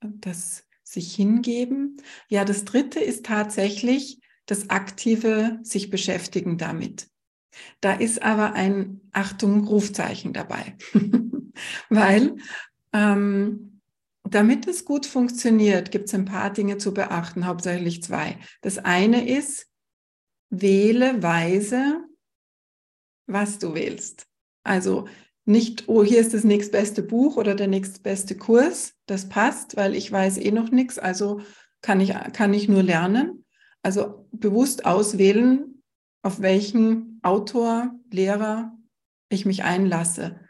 [0.00, 1.98] das sich hingeben.
[2.30, 7.08] Ja, das Dritte ist tatsächlich, das aktive sich beschäftigen damit.
[7.80, 10.76] Da ist aber ein Achtung Rufzeichen dabei,
[11.88, 12.36] weil
[12.92, 13.80] ähm,
[14.24, 18.38] damit es gut funktioniert, gibt es ein paar Dinge zu beachten, hauptsächlich zwei.
[18.60, 19.68] Das eine ist,
[20.50, 22.04] wähle weise,
[23.26, 24.26] was du wählst.
[24.64, 25.06] Also
[25.44, 30.10] nicht, oh, hier ist das nächstbeste Buch oder der nächstbeste Kurs, das passt, weil ich
[30.10, 31.40] weiß eh noch nichts, also
[31.82, 33.44] kann ich, kann ich nur lernen,
[33.86, 35.80] also bewusst auswählen,
[36.22, 38.76] auf welchen Autor, Lehrer
[39.28, 40.40] ich mich einlasse.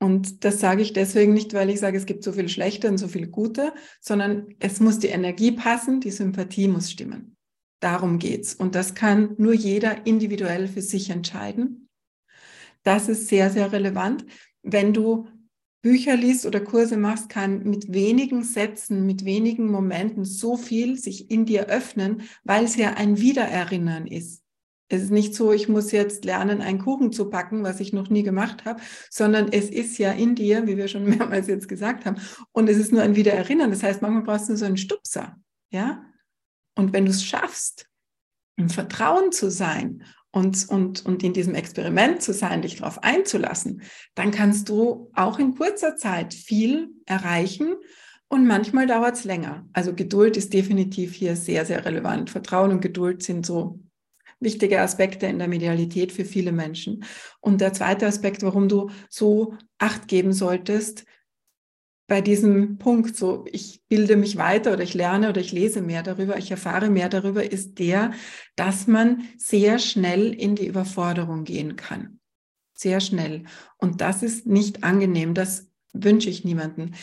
[0.00, 2.98] Und das sage ich deswegen nicht, weil ich sage, es gibt so viel Schlechte und
[2.98, 7.36] so viel Gute, sondern es muss die Energie passen, die Sympathie muss stimmen.
[7.80, 8.54] Darum geht's.
[8.54, 11.88] Und das kann nur jeder individuell für sich entscheiden.
[12.84, 14.24] Das ist sehr, sehr relevant.
[14.62, 15.26] Wenn du
[15.82, 21.30] Bücher liest oder Kurse machst, kann mit wenigen Sätzen, mit wenigen Momenten so viel sich
[21.30, 24.42] in dir öffnen, weil es ja ein Wiedererinnern ist.
[24.88, 28.10] Es ist nicht so, ich muss jetzt lernen, einen Kuchen zu backen, was ich noch
[28.10, 32.04] nie gemacht habe, sondern es ist ja in dir, wie wir schon mehrmals jetzt gesagt
[32.04, 32.20] haben.
[32.52, 33.70] Und es ist nur ein Wiedererinnern.
[33.70, 35.36] Das heißt, manchmal brauchst du so einen Stupser.
[35.70, 36.04] Ja?
[36.76, 37.88] Und wenn du es schaffst,
[38.56, 43.82] im Vertrauen zu sein und, und, und in diesem Experiment zu sein, dich darauf einzulassen,
[44.14, 47.76] dann kannst du auch in kurzer Zeit viel erreichen
[48.28, 49.68] und manchmal dauert es länger.
[49.74, 52.30] Also Geduld ist definitiv hier sehr, sehr relevant.
[52.30, 53.78] Vertrauen und Geduld sind so
[54.40, 57.04] wichtige Aspekte in der Medialität für viele Menschen.
[57.40, 61.04] Und der zweite Aspekt, warum du so Acht geben solltest,
[62.12, 66.02] bei diesem Punkt, so ich bilde mich weiter oder ich lerne oder ich lese mehr
[66.02, 68.10] darüber, ich erfahre mehr darüber, ist der,
[68.54, 72.20] dass man sehr schnell in die Überforderung gehen kann.
[72.74, 73.44] Sehr schnell.
[73.78, 76.96] Und das ist nicht angenehm, das wünsche ich niemanden.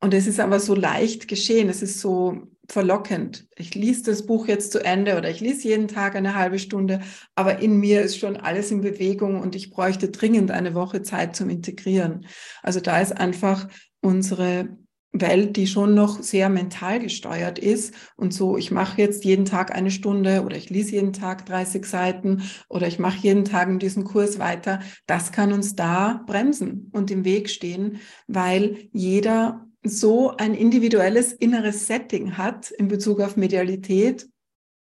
[0.00, 3.46] Und es ist aber so leicht geschehen, es ist so verlockend.
[3.54, 7.02] Ich lese das Buch jetzt zu Ende oder ich lese jeden Tag eine halbe Stunde,
[7.36, 11.36] aber in mir ist schon alles in Bewegung und ich bräuchte dringend eine Woche Zeit
[11.36, 12.26] zum Integrieren.
[12.64, 13.68] Also da ist einfach
[14.02, 14.68] unsere
[15.12, 17.94] Welt, die schon noch sehr mental gesteuert ist.
[18.16, 21.84] Und so, ich mache jetzt jeden Tag eine Stunde oder ich lese jeden Tag 30
[21.84, 26.90] Seiten oder ich mache jeden Tag in diesem Kurs weiter, das kann uns da bremsen
[26.92, 33.36] und im Weg stehen, weil jeder so ein individuelles inneres Setting hat in Bezug auf
[33.36, 34.28] Medialität,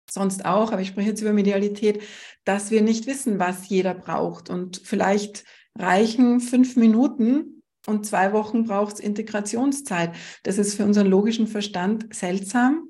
[0.10, 2.02] sonst auch, aber ich spreche jetzt über Medialität,
[2.46, 4.50] dass wir nicht wissen, was jeder braucht.
[4.50, 5.44] Und vielleicht
[5.78, 7.55] reichen fünf Minuten
[7.88, 10.16] und zwei Wochen braucht es Integrationszeit.
[10.44, 12.90] Das ist für unseren logischen Verstand seltsam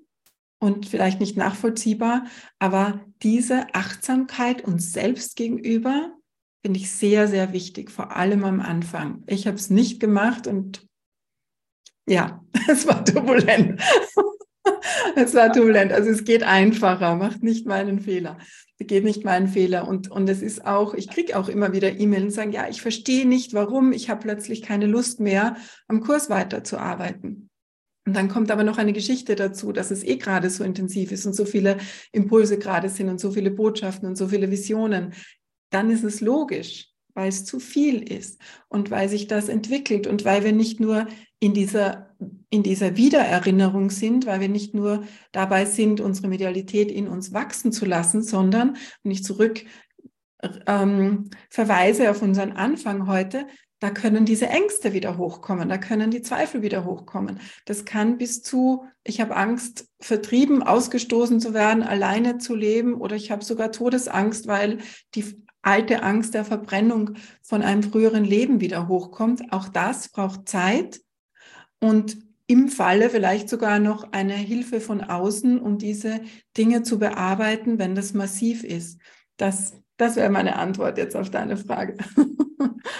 [0.60, 2.26] und vielleicht nicht nachvollziehbar,
[2.60, 6.12] aber diese Achtsamkeit uns selbst gegenüber
[6.66, 9.24] finde ich sehr, sehr wichtig, vor allem am Anfang.
[9.28, 10.88] Ich habe es nicht gemacht und
[12.08, 13.82] ja, es war turbulent.
[15.16, 15.92] es war turbulent.
[15.92, 18.38] Also es geht einfacher, macht nicht meinen Fehler
[18.78, 19.88] begeht nicht meinen Fehler.
[19.88, 22.82] Und, und es ist auch, ich kriege auch immer wieder E-Mails und sagen, ja, ich
[22.82, 25.56] verstehe nicht, warum, ich habe plötzlich keine Lust mehr,
[25.88, 27.50] am Kurs weiterzuarbeiten.
[28.08, 31.26] Und dann kommt aber noch eine Geschichte dazu, dass es eh gerade so intensiv ist
[31.26, 31.78] und so viele
[32.12, 35.14] Impulse gerade sind und so viele Botschaften und so viele Visionen.
[35.72, 40.24] Dann ist es logisch, weil es zu viel ist und weil sich das entwickelt und
[40.24, 41.08] weil wir nicht nur
[41.40, 42.05] in dieser,
[42.50, 47.72] in dieser Wiedererinnerung sind, weil wir nicht nur dabei sind, unsere Medialität in uns wachsen
[47.72, 49.66] zu lassen, sondern, wenn ich zurück
[50.68, 53.48] ähm, verweise auf unseren Anfang heute,
[53.80, 57.40] da können diese Ängste wieder hochkommen, da können die Zweifel wieder hochkommen.
[57.66, 63.16] Das kann bis zu, ich habe Angst, vertrieben, ausgestoßen zu werden, alleine zu leben oder
[63.16, 64.80] ich habe sogar Todesangst, weil
[65.14, 69.52] die alte Angst der Verbrennung von einem früheren Leben wieder hochkommt.
[69.52, 71.02] Auch das braucht Zeit
[71.80, 76.22] und im Falle vielleicht sogar noch eine Hilfe von außen, um diese
[76.58, 79.00] Dinge zu bearbeiten, wenn das massiv ist.
[79.38, 81.98] Das, das wäre meine Antwort jetzt auf deine Frage.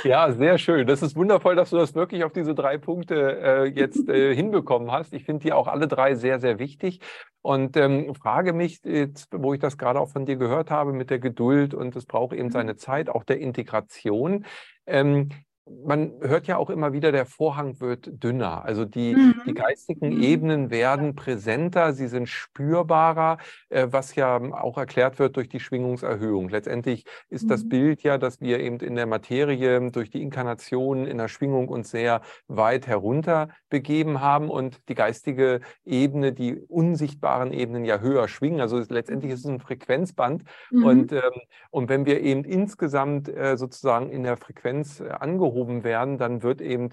[0.04, 0.86] Ja, sehr schön.
[0.86, 4.92] Das ist wundervoll, dass du das wirklich auf diese drei Punkte äh, jetzt äh, hinbekommen
[4.92, 5.14] hast.
[5.14, 7.00] Ich finde die auch alle drei sehr, sehr wichtig
[7.42, 11.10] und ähm, frage mich jetzt, wo ich das gerade auch von dir gehört habe mit
[11.10, 14.46] der Geduld und es braucht eben seine Zeit, auch der Integration.
[14.86, 15.30] Ähm,
[15.68, 18.64] man hört ja auch immer wieder, der Vorhang wird dünner.
[18.66, 19.42] Also die, mhm.
[19.48, 20.22] die geistigen mhm.
[20.22, 23.38] Ebenen werden präsenter, sie sind spürbarer,
[23.70, 26.50] äh, was ja auch erklärt wird durch die Schwingungserhöhung.
[26.50, 27.50] Letztendlich ist mhm.
[27.50, 31.68] das Bild ja, dass wir eben in der Materie durch die Inkarnation in der Schwingung
[31.68, 38.28] uns sehr weit herunter begeben haben und die geistige Ebene, die unsichtbaren Ebenen ja höher
[38.28, 38.62] schwingen.
[38.62, 40.44] Also letztendlich ist es ein Frequenzband.
[40.70, 40.84] Mhm.
[40.84, 41.22] Und, ähm,
[41.72, 46.44] und wenn wir eben insgesamt äh, sozusagen in der Frequenz äh, angehoben aufgehoben werden, dann
[46.44, 46.90] wird eben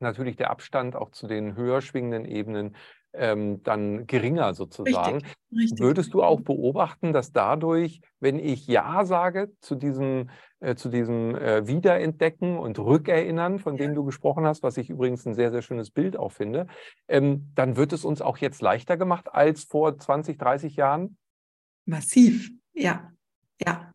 [0.00, 2.76] natürlich der Abstand auch zu den höher schwingenden Ebenen
[3.14, 5.16] ähm, dann geringer sozusagen.
[5.16, 5.80] Richtig, richtig.
[5.80, 10.28] Würdest du auch beobachten, dass dadurch, wenn ich Ja sage zu diesem,
[10.60, 15.24] äh, zu diesem äh, Wiederentdecken und Rückerinnern, von dem du gesprochen hast, was ich übrigens
[15.24, 16.66] ein sehr, sehr schönes Bild auch finde,
[17.08, 21.16] ähm, dann wird es uns auch jetzt leichter gemacht als vor 20, 30 Jahren?
[21.86, 23.12] Massiv, ja.
[23.58, 23.85] Ja,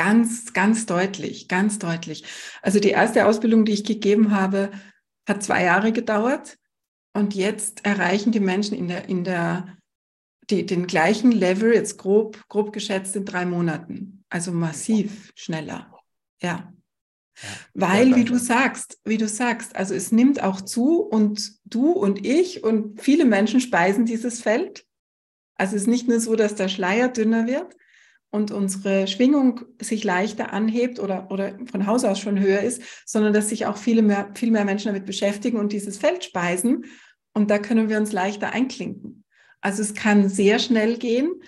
[0.00, 2.24] Ganz, ganz deutlich, ganz deutlich.
[2.62, 4.70] Also die erste Ausbildung, die ich gegeben habe,
[5.28, 6.56] hat zwei Jahre gedauert.
[7.12, 9.76] Und jetzt erreichen die Menschen in der, in der,
[10.48, 14.24] die, den gleichen Level, jetzt grob, grob geschätzt, in drei Monaten.
[14.30, 15.94] Also massiv schneller.
[16.40, 16.72] Ja.
[17.34, 17.52] ja.
[17.74, 22.24] Weil, wie du sagst, wie du sagst, also es nimmt auch zu und du und
[22.24, 24.86] ich und viele Menschen speisen dieses Feld.
[25.56, 27.76] Also es ist nicht nur so, dass der Schleier dünner wird,
[28.30, 33.32] und unsere Schwingung sich leichter anhebt oder, oder von Haus aus schon höher ist, sondern
[33.32, 36.84] dass sich auch viele mehr, viel mehr Menschen damit beschäftigen und dieses Feld speisen.
[37.34, 39.24] Und da können wir uns leichter einklinken.
[39.60, 41.42] Also es kann sehr schnell gehen.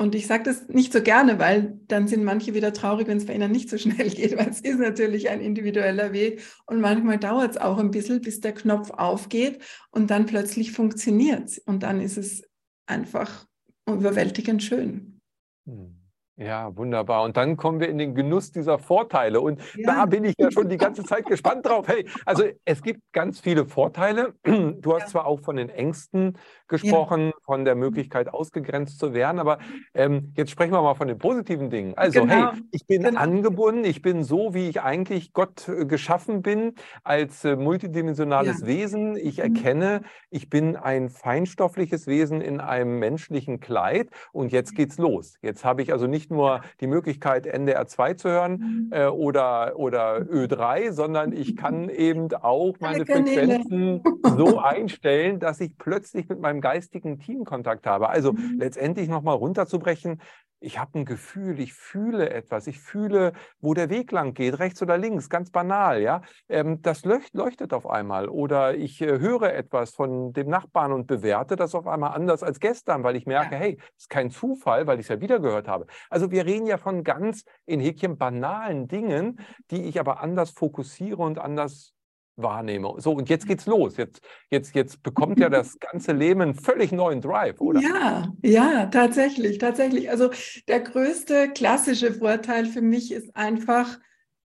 [0.00, 3.26] Und ich sage das nicht so gerne, weil dann sind manche wieder traurig, wenn es
[3.26, 6.42] bei ihnen nicht so schnell geht, weil es ist natürlich ein individueller Weg.
[6.66, 11.48] Und manchmal dauert es auch ein bisschen, bis der Knopf aufgeht und dann plötzlich funktioniert
[11.48, 11.58] es.
[11.58, 12.42] Und dann ist es
[12.86, 13.46] einfach
[13.86, 15.20] überwältigend schön.
[15.66, 15.97] Hm.
[16.38, 17.24] Ja, wunderbar.
[17.24, 19.40] Und dann kommen wir in den Genuss dieser Vorteile.
[19.40, 19.92] Und ja.
[19.92, 21.88] da bin ich ja schon die ganze Zeit gespannt drauf.
[21.88, 24.34] Hey, also es gibt ganz viele Vorteile.
[24.78, 25.06] Du hast ja.
[25.08, 27.32] zwar auch von den Ängsten gesprochen, ja.
[27.44, 29.58] von der Möglichkeit ausgegrenzt zu werden, aber
[29.94, 31.94] ähm, jetzt sprechen wir mal von den positiven Dingen.
[31.96, 32.52] Also, genau.
[32.52, 33.20] hey, ich bin genau.
[33.20, 39.16] angebunden, ich bin so, wie ich eigentlich Gott äh, geschaffen bin, als äh, multidimensionales Wesen.
[39.16, 39.54] Ich mhm.
[39.54, 45.38] erkenne, ich bin ein feinstoffliches Wesen in einem menschlichen Kleid und jetzt geht's los.
[45.42, 48.92] Jetzt habe ich also nicht nicht nur die Möglichkeit, NDR 2 zu hören Mhm.
[48.92, 55.76] äh, oder, oder Ö3, sondern ich kann eben auch meine Frequenzen so einstellen, dass ich
[55.78, 58.08] plötzlich mit meinem geistigen Team Kontakt habe.
[58.08, 58.56] Also Mhm.
[58.58, 60.20] letztendlich nochmal runterzubrechen,
[60.60, 64.82] ich habe ein Gefühl, ich fühle etwas, ich fühle, wo der Weg lang geht, rechts
[64.82, 66.22] oder links, ganz banal, ja.
[66.48, 68.28] Ähm, das leucht, leuchtet auf einmal.
[68.28, 72.60] Oder ich äh, höre etwas von dem Nachbarn und bewerte das auf einmal anders als
[72.60, 73.60] gestern, weil ich merke, Ja.
[73.60, 75.86] hey, das ist kein Zufall, weil ich es ja wieder gehört habe.
[76.10, 79.40] Also wir reden ja von ganz in Häkchen banalen Dingen,
[79.70, 81.94] die ich aber anders fokussiere und anders
[82.42, 82.94] wahrnehme.
[82.98, 83.96] So, und jetzt geht's los.
[83.96, 84.20] Jetzt,
[84.50, 87.80] jetzt, jetzt bekommt ja das ganze Leben einen völlig neuen Drive, oder?
[87.80, 90.10] Ja, ja, tatsächlich, tatsächlich.
[90.10, 90.30] Also
[90.68, 93.98] der größte klassische Vorteil für mich ist einfach,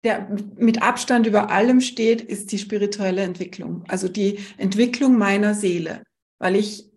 [0.04, 3.84] der mit Abstand über allem steht, ist die spirituelle Entwicklung.
[3.88, 6.04] Also die Entwicklung meiner Seele,
[6.39, 6.89] weil ich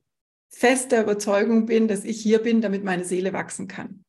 [0.51, 4.04] fest der Überzeugung bin, dass ich hier bin, damit meine Seele wachsen kann.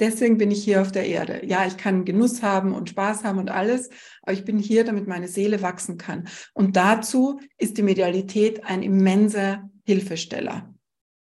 [0.00, 1.44] Deswegen bin ich hier auf der Erde.
[1.44, 3.90] Ja, ich kann Genuss haben und Spaß haben und alles,
[4.22, 6.26] aber ich bin hier, damit meine Seele wachsen kann.
[6.54, 10.74] Und dazu ist die Medialität ein immenser Hilfesteller.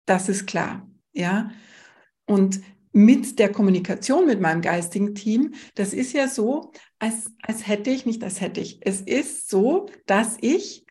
[0.06, 0.90] Das ist klar.
[1.12, 1.52] Ja.
[2.26, 2.62] Und
[2.94, 8.06] mit der Kommunikation mit meinem geistigen Team, das ist ja so, als, als hätte ich,
[8.06, 10.86] nicht als hätte ich, es ist so, dass ich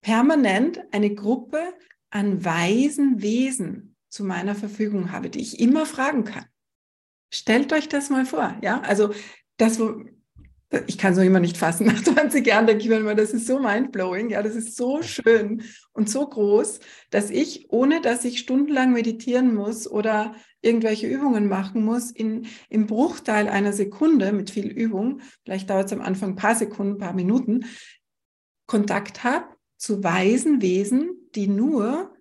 [0.00, 1.60] permanent eine Gruppe
[2.08, 6.46] an weisen Wesen zu meiner Verfügung habe, die ich immer fragen kann.
[7.30, 8.80] Stellt euch das mal vor, ja?
[8.80, 9.12] Also
[9.56, 10.04] das, wo
[10.86, 11.86] ich kann es noch immer nicht fassen.
[11.86, 15.02] Nach 20 Jahren denke ich mir immer, das ist so mindblowing, ja, das ist so
[15.02, 15.62] schön
[15.92, 21.84] und so groß, dass ich, ohne dass ich stundenlang meditieren muss oder irgendwelche Übungen machen
[21.84, 26.36] muss, in, im Bruchteil einer Sekunde mit viel Übung, vielleicht dauert es am Anfang ein
[26.36, 27.64] paar Sekunden, ein paar Minuten,
[28.66, 32.14] Kontakt habe zu weisen Wesen, die nur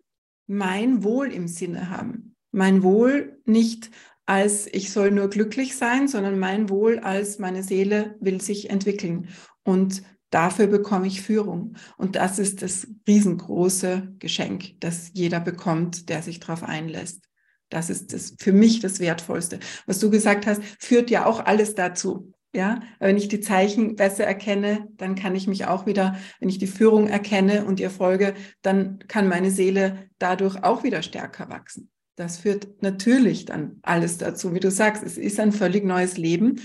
[0.47, 2.35] mein Wohl im Sinne haben.
[2.51, 3.91] Mein Wohl nicht
[4.29, 9.29] als ich soll nur glücklich sein, sondern mein Wohl als meine Seele will sich entwickeln.
[9.63, 11.77] Und dafür bekomme ich Führung.
[11.97, 17.23] Und das ist das riesengroße Geschenk, das jeder bekommt, der sich darauf einlässt.
[17.69, 19.57] Das ist das, für mich das Wertvollste.
[19.87, 22.31] Was du gesagt hast, führt ja auch alles dazu.
[22.53, 26.59] Ja, wenn ich die Zeichen besser erkenne, dann kann ich mich auch wieder, wenn ich
[26.59, 31.89] die Führung erkenne und ihr folge, dann kann meine Seele dadurch auch wieder stärker wachsen.
[32.19, 36.59] Das führt natürlich dann alles dazu, wie du sagst, es ist ein völlig neues Leben.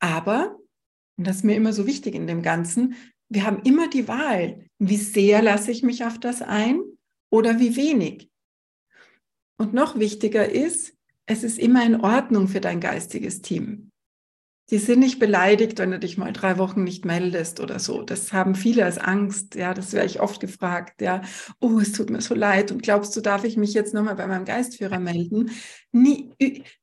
[0.00, 0.58] Aber,
[1.16, 2.94] und das ist mir immer so wichtig in dem Ganzen,
[3.30, 6.82] wir haben immer die Wahl, wie sehr lasse ich mich auf das ein
[7.30, 8.28] oder wie wenig.
[9.56, 10.94] Und noch wichtiger ist,
[11.24, 13.90] es ist immer in Ordnung für dein geistiges Team.
[14.70, 18.02] Die sind nicht beleidigt, wenn du dich mal drei Wochen nicht meldest oder so.
[18.02, 19.54] Das haben viele als Angst.
[19.54, 21.00] Ja, das werde ich oft gefragt.
[21.00, 21.22] Ja,
[21.58, 22.70] oh, es tut mir so leid.
[22.70, 25.50] Und glaubst du, darf ich mich jetzt nochmal bei meinem Geistführer melden?
[25.90, 26.30] Nie,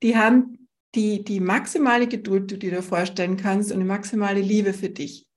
[0.02, 4.74] die haben die, die maximale Geduld, die du dir vorstellen kannst und die maximale Liebe
[4.74, 5.28] für dich.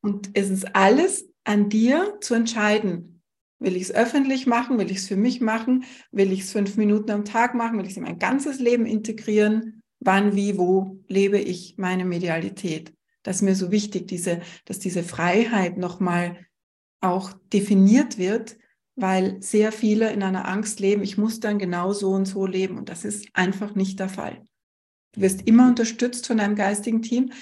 [0.00, 3.22] Und es ist alles an dir zu entscheiden.
[3.58, 4.78] Will ich es öffentlich machen?
[4.78, 5.84] Will ich es für mich machen?
[6.12, 7.78] Will ich es fünf Minuten am Tag machen?
[7.78, 9.79] Will ich es in mein ganzes Leben integrieren?
[10.00, 12.92] Wann, wie, wo lebe ich meine Medialität.
[13.22, 16.38] Das ist mir so wichtig, diese, dass diese Freiheit nochmal
[17.00, 18.56] auch definiert wird,
[18.96, 22.78] weil sehr viele in einer Angst leben, ich muss dann genau so und so leben.
[22.78, 24.42] Und das ist einfach nicht der Fall.
[25.12, 27.32] Du wirst immer unterstützt von deinem geistigen Team,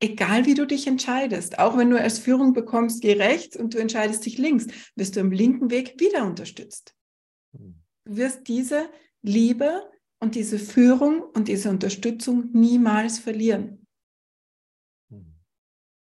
[0.00, 1.58] egal wie du dich entscheidest.
[1.58, 5.20] Auch wenn du als Führung bekommst, geh rechts und du entscheidest dich links, wirst du
[5.20, 6.94] im linken Weg wieder unterstützt.
[7.52, 8.88] Du wirst diese
[9.22, 9.82] Liebe,
[10.20, 13.86] und diese Führung und diese Unterstützung niemals verlieren.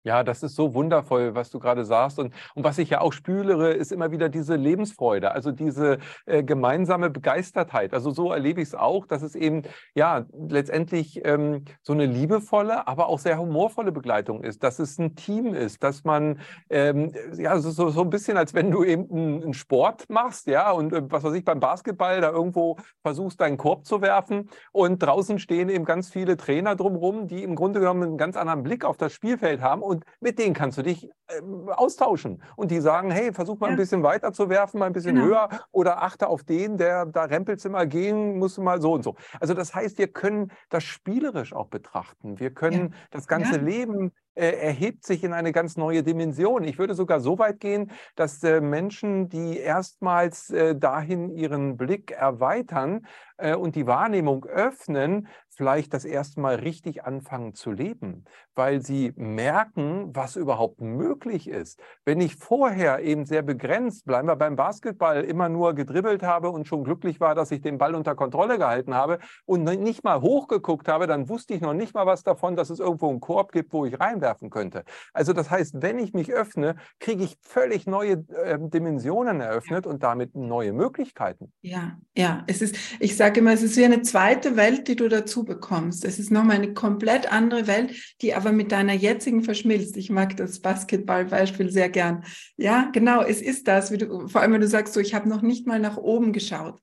[0.05, 2.19] Ja, das ist so wundervoll, was du gerade sagst.
[2.19, 6.43] Und, und was ich ja auch spüre, ist immer wieder diese Lebensfreude, also diese äh,
[6.43, 7.91] gemeinsame Begeistertheit.
[7.91, 9.63] Also so erlebe ich es auch, dass es eben
[9.95, 15.15] ja letztendlich ähm, so eine liebevolle, aber auch sehr humorvolle Begleitung ist, dass es ein
[15.15, 16.39] Team ist, dass man
[16.69, 20.69] ähm, ja so, so ein bisschen, als wenn du eben einen, einen Sport machst, ja,
[20.69, 25.01] und äh, was weiß ich, beim Basketball da irgendwo versuchst, deinen Korb zu werfen und
[25.01, 28.85] draußen stehen eben ganz viele Trainer drumherum, die im Grunde genommen einen ganz anderen Blick
[28.85, 32.43] auf das Spielfeld haben und mit denen kannst du dich äh, austauschen.
[32.55, 33.71] Und die sagen, hey, versuch mal ja.
[33.71, 35.27] ein bisschen weiter zu werfen, mal ein bisschen genau.
[35.27, 39.03] höher oder achte auf den, der da rempelt immer gehen, musst du mal so und
[39.03, 39.15] so.
[39.39, 42.39] Also das heißt, wir können das spielerisch auch betrachten.
[42.39, 42.97] Wir können ja.
[43.11, 43.61] das ganze ja.
[43.61, 46.65] Leben äh, erhebt sich in eine ganz neue Dimension.
[46.65, 52.11] Ich würde sogar so weit gehen, dass äh, Menschen, die erstmals äh, dahin ihren Blick
[52.11, 53.05] erweitern
[53.37, 59.13] äh, und die Wahrnehmung öffnen, vielleicht das erste Mal richtig anfangen zu leben, weil sie
[59.15, 61.79] merken, was überhaupt möglich ist.
[62.03, 66.67] Wenn ich vorher eben sehr begrenzt, bleiben wir beim Basketball, immer nur gedribbelt habe und
[66.67, 70.87] schon glücklich war, dass ich den Ball unter Kontrolle gehalten habe und nicht mal hochgeguckt
[70.87, 73.71] habe, dann wusste ich noch nicht mal was davon, dass es irgendwo einen Korb gibt,
[73.73, 74.83] wo ich reinwerfen könnte.
[75.13, 80.03] Also das heißt, wenn ich mich öffne, kriege ich völlig neue äh, Dimensionen eröffnet und
[80.03, 81.53] damit neue Möglichkeiten.
[81.61, 85.09] Ja, ja, es ist, ich sage immer, es ist wie eine zweite Welt, die du
[85.09, 86.05] dazu bekommst.
[86.05, 89.97] Es ist nochmal eine komplett andere Welt, die aber mit deiner jetzigen verschmilzt.
[89.97, 92.23] Ich mag das Basketballbeispiel sehr gern.
[92.57, 95.27] Ja, genau, es ist das, wie du, vor allem wenn du sagst, so, ich habe
[95.27, 96.79] noch nicht mal nach oben geschaut.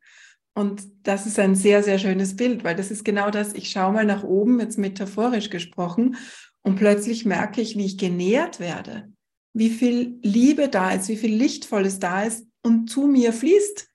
[0.54, 3.92] Und das ist ein sehr, sehr schönes Bild, weil das ist genau das, ich schaue
[3.92, 6.16] mal nach oben, jetzt metaphorisch gesprochen,
[6.62, 9.12] und plötzlich merke ich, wie ich genährt werde,
[9.52, 13.88] wie viel Liebe da ist, wie viel Lichtvolles da ist und zu mir fließt,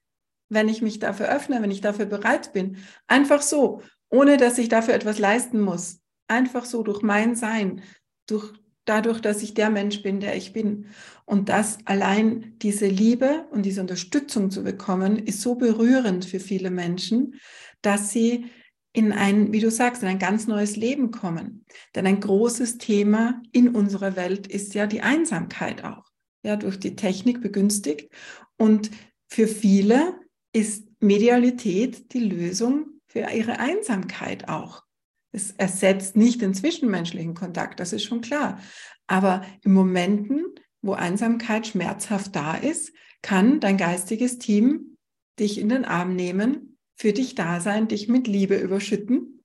[0.50, 2.78] wenn ich mich dafür öffne, wenn ich dafür bereit bin.
[3.08, 6.00] Einfach so ohne dass ich dafür etwas leisten muss.
[6.28, 7.82] Einfach so durch mein Sein,
[8.28, 8.54] durch,
[8.86, 10.88] dadurch, dass ich der Mensch bin, der ich bin.
[11.26, 16.72] Und das allein diese Liebe und diese Unterstützung zu bekommen, ist so berührend für viele
[16.72, 17.36] Menschen,
[17.82, 18.46] dass sie
[18.94, 21.66] in ein, wie du sagst, in ein ganz neues Leben kommen.
[21.94, 26.06] Denn ein großes Thema in unserer Welt ist ja die Einsamkeit auch.
[26.44, 28.10] Ja, durch die Technik begünstigt.
[28.58, 28.90] Und
[29.28, 30.16] für viele
[30.58, 34.84] ist Medialität die Lösung für ihre Einsamkeit auch.
[35.32, 38.60] Es ersetzt nicht den zwischenmenschlichen Kontakt, das ist schon klar.
[39.06, 40.44] Aber in Momenten,
[40.82, 42.92] wo Einsamkeit schmerzhaft da ist,
[43.22, 44.98] kann dein geistiges Team
[45.40, 49.44] dich in den Arm nehmen, für dich da sein, dich mit Liebe überschütten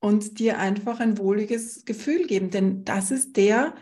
[0.00, 2.50] und dir einfach ein wohliges Gefühl geben.
[2.50, 3.74] Denn das ist der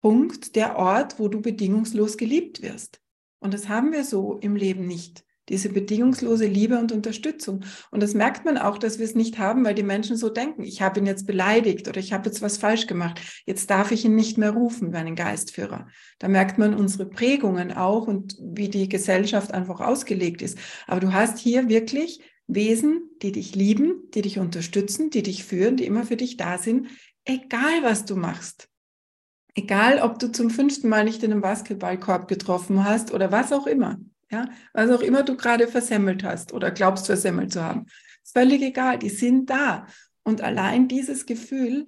[0.00, 3.00] Punkt, der Ort, wo du bedingungslos geliebt wirst.
[3.38, 7.64] Und das haben wir so im Leben nicht diese bedingungslose Liebe und Unterstützung.
[7.90, 10.62] Und das merkt man auch, dass wir es nicht haben, weil die Menschen so denken,
[10.62, 13.20] ich habe ihn jetzt beleidigt oder ich habe jetzt was falsch gemacht.
[13.44, 15.88] Jetzt darf ich ihn nicht mehr rufen wie einen Geistführer.
[16.18, 20.58] Da merkt man unsere Prägungen auch und wie die Gesellschaft einfach ausgelegt ist.
[20.86, 25.76] Aber du hast hier wirklich Wesen, die dich lieben, die dich unterstützen, die dich führen,
[25.76, 26.88] die immer für dich da sind,
[27.24, 28.68] egal was du machst.
[29.54, 33.66] Egal, ob du zum fünften Mal nicht in einem Basketballkorb getroffen hast oder was auch
[33.66, 33.98] immer.
[34.32, 37.86] Ja, was auch immer du gerade versemmelt hast oder glaubst versemmelt zu haben.
[38.24, 39.86] Völlig egal, die sind da.
[40.22, 41.86] Und allein dieses Gefühl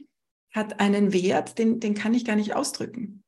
[0.53, 3.24] hat einen Wert, den, den kann ich gar nicht ausdrücken.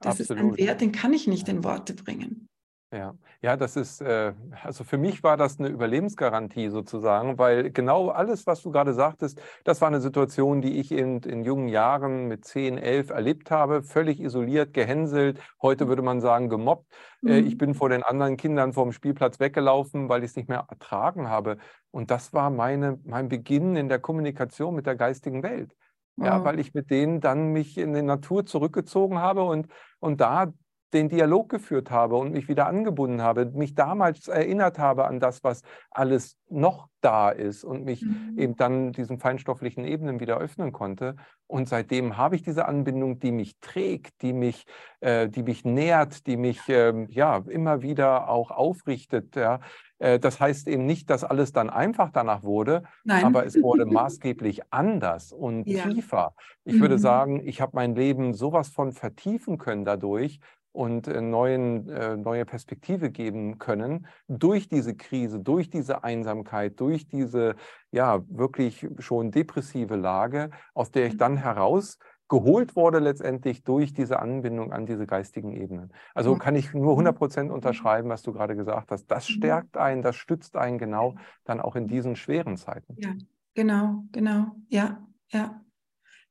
[0.00, 0.30] Das Absolut.
[0.30, 2.48] ist ein Wert, den kann ich nicht in Worte bringen.
[2.92, 4.32] Ja, ja, das ist, äh,
[4.62, 9.42] also für mich war das eine Überlebensgarantie sozusagen, weil genau alles, was du gerade sagtest,
[9.64, 13.82] das war eine Situation, die ich in, in jungen Jahren mit 10, 11 erlebt habe,
[13.82, 16.86] völlig isoliert, gehänselt, heute würde man sagen gemobbt.
[17.24, 17.46] Äh, mhm.
[17.48, 21.28] ich bin vor den anderen Kindern vom Spielplatz weggelaufen, weil ich es nicht mehr ertragen
[21.28, 21.58] habe.
[21.90, 25.74] Und das war meine, mein Beginn in der Kommunikation mit der geistigen Welt.
[26.18, 29.66] Ja, weil ich mit denen dann mich in die Natur zurückgezogen habe und,
[29.98, 30.50] und da
[30.92, 35.42] den Dialog geführt habe und mich wieder angebunden habe, mich damals erinnert habe an das,
[35.42, 38.38] was alles noch da ist und mich mhm.
[38.38, 41.16] eben dann diesen feinstofflichen Ebenen wieder öffnen konnte.
[41.48, 44.64] Und seitdem habe ich diese Anbindung, die mich trägt, die mich,
[45.00, 49.36] äh, die mich nährt, die mich äh, ja immer wieder auch aufrichtet.
[49.36, 49.60] Ja.
[49.98, 53.24] Äh, das heißt eben nicht, dass alles dann einfach danach wurde, Nein.
[53.24, 55.84] aber es wurde maßgeblich anders und ja.
[55.84, 56.34] tiefer.
[56.64, 56.80] Ich mhm.
[56.80, 60.40] würde sagen, ich habe mein Leben sowas von vertiefen können dadurch,
[60.76, 67.08] und äh, neuen, äh, neue Perspektive geben können durch diese Krise, durch diese Einsamkeit, durch
[67.08, 67.56] diese
[67.90, 71.38] ja wirklich schon depressive Lage, aus der ich dann mhm.
[71.38, 71.98] heraus
[72.28, 75.92] geholt wurde letztendlich durch diese Anbindung an diese geistigen Ebenen.
[76.12, 77.18] Also kann ich nur 100 mhm.
[77.18, 79.06] Prozent unterschreiben, was du gerade gesagt hast.
[79.06, 79.32] Das mhm.
[79.32, 81.14] stärkt einen, das stützt einen genau
[81.44, 82.96] dann auch in diesen schweren Zeiten.
[82.98, 83.14] Ja,
[83.54, 84.98] genau, genau, ja,
[85.28, 85.60] ja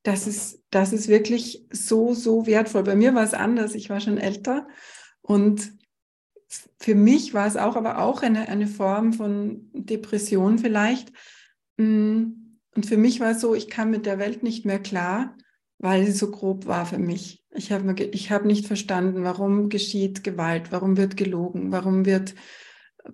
[0.05, 2.83] das ist, das ist wirklich so, so wertvoll.
[2.83, 3.73] Bei mir war es anders.
[3.73, 4.67] Ich war schon älter
[5.21, 5.73] und
[6.79, 11.11] für mich war es auch, aber auch eine, eine Form von Depression vielleicht.
[11.77, 12.25] Mm,
[12.75, 15.35] und für mich war es so, ich kam mit der Welt nicht mehr klar,
[15.79, 17.43] weil sie so grob war für mich.
[17.55, 22.35] Ich habe ich hab nicht verstanden, warum geschieht Gewalt, warum wird gelogen, warum wird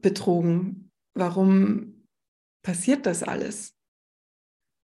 [0.01, 2.05] betrogen, warum
[2.63, 3.77] passiert das alles.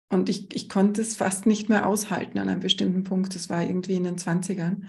[0.09, 3.35] Und ich, ich konnte es fast nicht mehr aushalten an einem bestimmten Punkt.
[3.35, 4.83] Das war irgendwie in den 20ern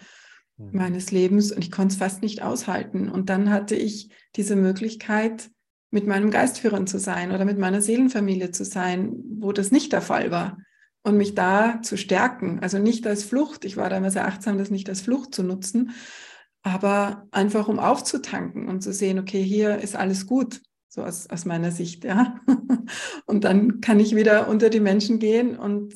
[0.56, 0.70] mhm.
[0.72, 3.08] meines Lebens und ich konnte es fast nicht aushalten.
[3.08, 5.50] Und dann hatte ich diese Möglichkeit,
[5.90, 10.02] mit meinem Geistführern zu sein oder mit meiner Seelenfamilie zu sein, wo das nicht der
[10.02, 10.58] Fall war.
[11.02, 12.58] Und mich da zu stärken.
[12.60, 13.64] Also nicht als Flucht.
[13.64, 15.92] Ich war damals sehr achtsam, das nicht als Flucht zu nutzen,
[16.62, 20.62] aber einfach um aufzutanken und zu sehen, okay, hier ist alles gut.
[20.88, 22.40] So aus, aus meiner Sicht, ja.
[23.26, 25.94] Und dann kann ich wieder unter die Menschen gehen und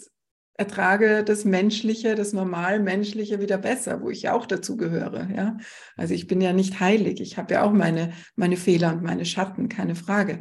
[0.55, 5.57] ertrage das Menschliche, das normal Menschliche wieder besser, wo ich ja auch dazu gehöre, ja.
[5.97, 9.24] Also ich bin ja nicht heilig, ich habe ja auch meine, meine Fehler und meine
[9.24, 10.41] Schatten, keine Frage.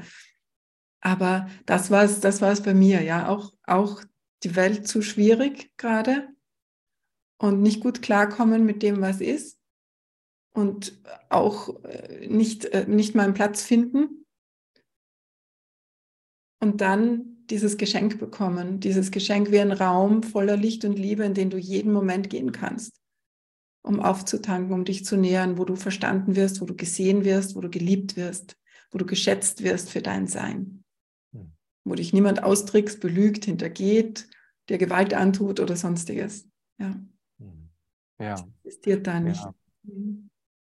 [0.99, 4.03] Aber das war es, das war es bei mir, ja, auch, auch
[4.43, 6.27] die Welt zu schwierig gerade
[7.37, 9.57] und nicht gut klarkommen mit dem, was ist
[10.51, 14.18] und auch äh, nicht, äh, nicht meinen Platz finden
[16.59, 21.33] und dann dieses Geschenk bekommen, dieses Geschenk wie ein Raum voller Licht und Liebe, in
[21.33, 23.01] den du jeden Moment gehen kannst,
[23.81, 27.61] um aufzutanken, um dich zu nähern, wo du verstanden wirst, wo du gesehen wirst, wo
[27.61, 28.55] du geliebt wirst,
[28.91, 30.83] wo du geschätzt wirst für dein Sein,
[31.33, 31.53] hm.
[31.85, 34.29] wo dich niemand austrickst, belügt, hintergeht,
[34.69, 36.47] dir Gewalt antut oder sonstiges.
[36.77, 36.95] Ja.
[37.39, 37.69] Hm.
[38.19, 38.35] Ja.
[38.35, 39.43] Das ist dir da nicht.
[39.43, 39.53] Ja.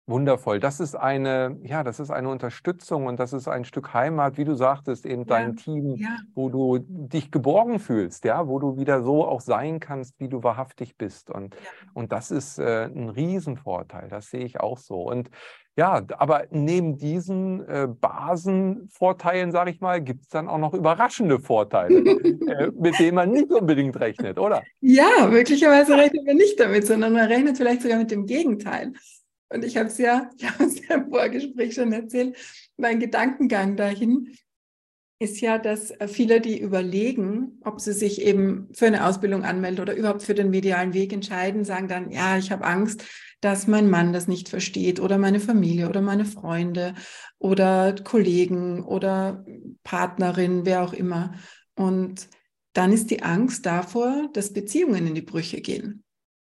[0.07, 0.59] Wundervoll.
[0.59, 4.43] Das ist eine, ja, das ist eine Unterstützung und das ist ein Stück Heimat, wie
[4.43, 6.17] du sagtest, eben ja, dein Team, ja.
[6.33, 10.43] wo du dich geborgen fühlst, ja, wo du wieder so auch sein kannst, wie du
[10.43, 11.29] wahrhaftig bist.
[11.29, 11.61] Und, ja.
[11.93, 14.09] und das ist äh, ein Riesenvorteil.
[14.09, 15.01] Das sehe ich auch so.
[15.01, 15.29] Und
[15.77, 21.39] ja, aber neben diesen äh, Basenvorteilen, sage ich mal, gibt es dann auch noch überraschende
[21.39, 24.63] Vorteile, äh, mit denen man nicht unbedingt rechnet, oder?
[24.81, 28.91] Ja, möglicherweise rechnet man nicht damit, sondern man rechnet vielleicht sogar mit dem Gegenteil.
[29.51, 32.35] Und ich habe es ja, ich habe ja im Vorgespräch schon erzählt,
[32.77, 34.35] mein Gedankengang dahin
[35.19, 39.81] ist ja, dass äh, viele, die überlegen, ob sie sich eben für eine Ausbildung anmelden
[39.81, 43.05] oder überhaupt für den medialen Weg entscheiden, sagen dann, ja, ich habe Angst,
[43.39, 46.95] dass mein Mann das nicht versteht oder meine Familie oder meine Freunde
[47.37, 49.45] oder Kollegen oder
[49.83, 51.33] Partnerin, wer auch immer.
[51.75, 52.27] Und
[52.73, 56.03] dann ist die Angst davor, dass Beziehungen in die Brüche gehen.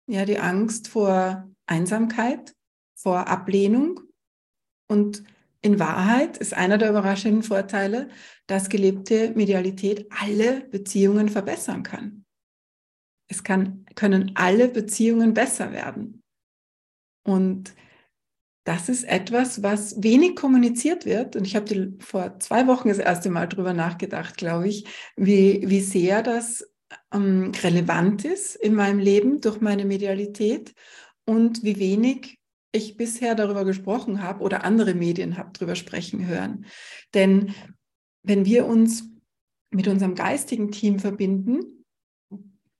[0.07, 2.55] Ja, die Angst vor Einsamkeit,
[3.03, 4.00] vor Ablehnung.
[4.88, 5.24] Und
[5.61, 8.09] in Wahrheit ist einer der überraschenden Vorteile,
[8.46, 12.24] dass gelebte Medialität alle Beziehungen verbessern kann.
[13.28, 16.20] Es kann, können alle Beziehungen besser werden.
[17.24, 17.74] Und
[18.64, 21.34] das ist etwas, was wenig kommuniziert wird.
[21.34, 24.86] Und ich habe vor zwei Wochen das erste Mal darüber nachgedacht, glaube ich,
[25.16, 26.68] wie, wie sehr das
[27.12, 30.74] ähm, relevant ist in meinem Leben durch meine Medialität
[31.24, 32.41] und wie wenig
[32.73, 36.64] ich bisher darüber gesprochen habe oder andere Medien habe darüber sprechen hören.
[37.14, 37.55] Denn
[38.23, 39.05] wenn wir uns
[39.70, 41.85] mit unserem geistigen Team verbinden,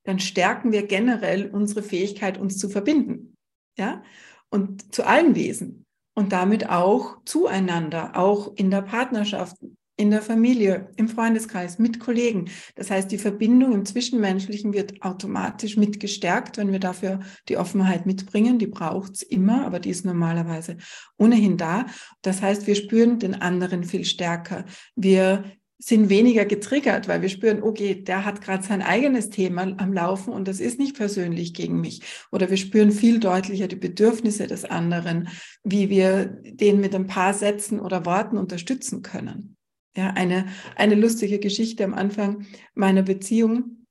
[0.05, 3.36] dann stärken wir generell unsere Fähigkeit, uns zu verbinden.
[3.78, 4.03] Ja?
[4.51, 5.84] Und zu allen Wesen.
[6.14, 9.57] Und damit auch zueinander, auch in der Partnerschaft,
[10.03, 12.50] in der Familie, im Freundeskreis, mit Kollegen.
[12.74, 18.05] Das heißt, die Verbindung im Zwischenmenschlichen wird automatisch mit gestärkt, wenn wir dafür die Offenheit
[18.05, 18.59] mitbringen.
[18.59, 20.76] Die braucht es immer, aber die ist normalerweise
[21.18, 21.86] ohnehin da.
[22.20, 24.64] Das heißt, wir spüren den anderen viel stärker.
[24.96, 25.44] Wir
[25.78, 30.32] sind weniger getriggert, weil wir spüren, okay, der hat gerade sein eigenes Thema am Laufen
[30.32, 32.03] und das ist nicht persönlich gegen mich.
[32.30, 35.28] Oder wir spüren viel deutlicher die Bedürfnisse des anderen,
[35.64, 39.57] wie wir den mit ein paar Sätzen oder Worten unterstützen können.
[39.95, 43.86] Ja, eine, eine lustige Geschichte am Anfang meiner Beziehung,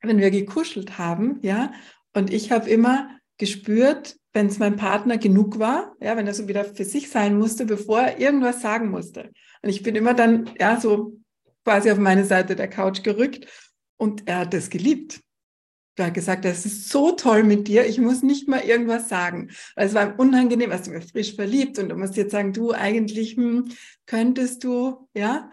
[0.00, 1.72] wenn wir gekuschelt haben, ja,
[2.14, 6.48] und ich habe immer gespürt, wenn es meinem Partner genug war, ja, wenn er so
[6.48, 9.30] wieder für sich sein musste, bevor er irgendwas sagen musste.
[9.62, 11.18] Und ich bin immer dann, ja, so
[11.64, 13.46] quasi auf meine Seite der Couch gerückt
[13.96, 15.20] und er hat das geliebt.
[15.98, 19.50] Hat gesagt, das ist so toll mit dir, ich muss nicht mal irgendwas sagen.
[19.76, 22.72] Weil es war unangenehm, was du bist frisch verliebt und du musst jetzt sagen, du
[22.72, 23.70] eigentlich hm,
[24.06, 25.50] könntest du, ja,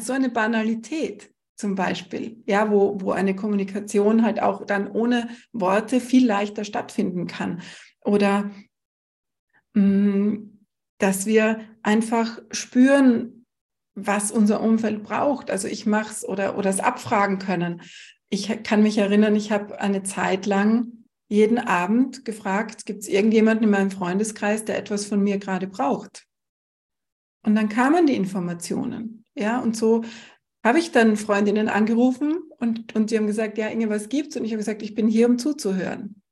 [0.00, 6.00] so eine Banalität zum Beispiel, ja, wo, wo eine Kommunikation halt auch dann ohne Worte
[6.00, 7.62] viel leichter stattfinden kann.
[8.04, 8.50] Oder
[9.74, 10.52] mh, hm,
[10.98, 13.44] dass wir einfach spüren,
[13.94, 15.50] was unser Umfeld braucht.
[15.50, 17.82] Also ich mache es oder, oder es abfragen können
[18.28, 23.64] ich kann mich erinnern, ich habe eine Zeit lang jeden Abend gefragt, gibt es irgendjemanden
[23.64, 26.26] in meinem Freundeskreis, der etwas von mir gerade braucht?
[27.44, 29.24] Und dann kamen die Informationen.
[29.34, 30.04] Ja, und so
[30.64, 34.36] habe ich dann Freundinnen angerufen und, und die haben gesagt, ja, Inge, was gibt's?
[34.36, 36.22] Und ich habe gesagt, ich bin hier, um zuzuhören.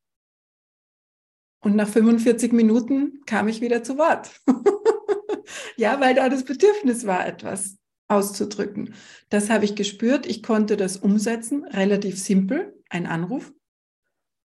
[1.61, 4.40] Und nach 45 Minuten kam ich wieder zu Wort.
[5.76, 7.78] ja, weil da das Bedürfnis war, etwas
[8.09, 8.94] auszudrücken.
[9.28, 10.26] Das habe ich gespürt.
[10.26, 13.52] Ich konnte das umsetzen, relativ simpel, ein Anruf.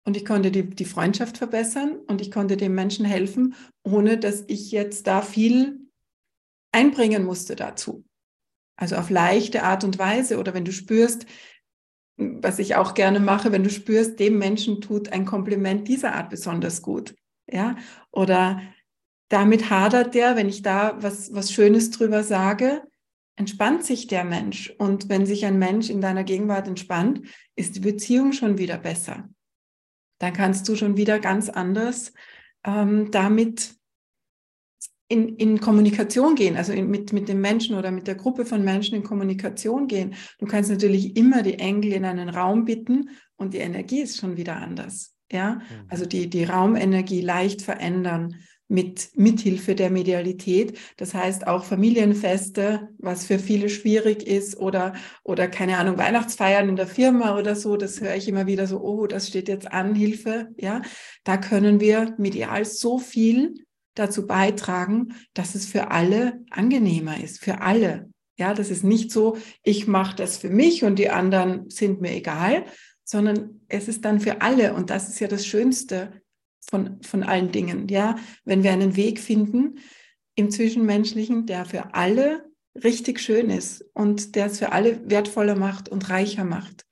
[0.05, 4.43] Und ich konnte die, die Freundschaft verbessern und ich konnte dem Menschen helfen, ohne dass
[4.47, 5.79] ich jetzt da viel
[6.71, 8.03] einbringen musste dazu.
[8.75, 11.25] Also auf leichte Art und Weise oder wenn du spürst,
[12.17, 16.29] was ich auch gerne mache, wenn du spürst, dem Menschen tut ein Kompliment dieser Art
[16.29, 17.15] besonders gut.
[17.49, 17.75] Ja,
[18.11, 18.61] oder
[19.29, 22.83] damit hadert der, wenn ich da was, was Schönes drüber sage,
[23.35, 24.73] entspannt sich der Mensch.
[24.77, 27.21] Und wenn sich ein Mensch in deiner Gegenwart entspannt,
[27.55, 29.29] ist die Beziehung schon wieder besser.
[30.19, 32.13] Dann kannst du schon wieder ganz anders
[32.65, 33.75] ähm, damit
[35.09, 38.63] in, in Kommunikation gehen, also in, mit, mit dem Menschen oder mit der Gruppe von
[38.63, 40.15] Menschen in Kommunikation gehen.
[40.39, 44.37] Du kannst natürlich immer die Engel in einen Raum bitten und die Energie ist schon
[44.37, 45.13] wieder anders.
[45.31, 45.61] Ja, mhm.
[45.89, 48.35] also die, die Raumenergie leicht verändern
[48.67, 50.77] mit Mithilfe der Medialität.
[50.97, 54.93] Das heißt auch Familienfeste, was für viele schwierig ist oder,
[55.23, 57.77] oder keine Ahnung, Weihnachtsfeiern in der Firma oder so.
[57.77, 60.47] Das höre ich immer wieder so, oh, das steht jetzt an, Hilfe.
[60.57, 60.81] Ja,
[61.23, 63.53] da können wir medial so viel
[63.95, 68.09] dazu beitragen, dass es für alle angenehmer ist, für alle.
[68.37, 72.15] Ja, das ist nicht so, ich mache das für mich und die anderen sind mir
[72.15, 72.65] egal,
[73.03, 76.22] sondern es ist dann für alle und das ist ja das Schönste
[76.69, 77.87] von, von allen Dingen.
[77.87, 79.79] Ja, wenn wir einen Weg finden
[80.35, 82.49] im Zwischenmenschlichen, der für alle
[82.83, 86.85] richtig schön ist und der es für alle wertvoller macht und reicher macht.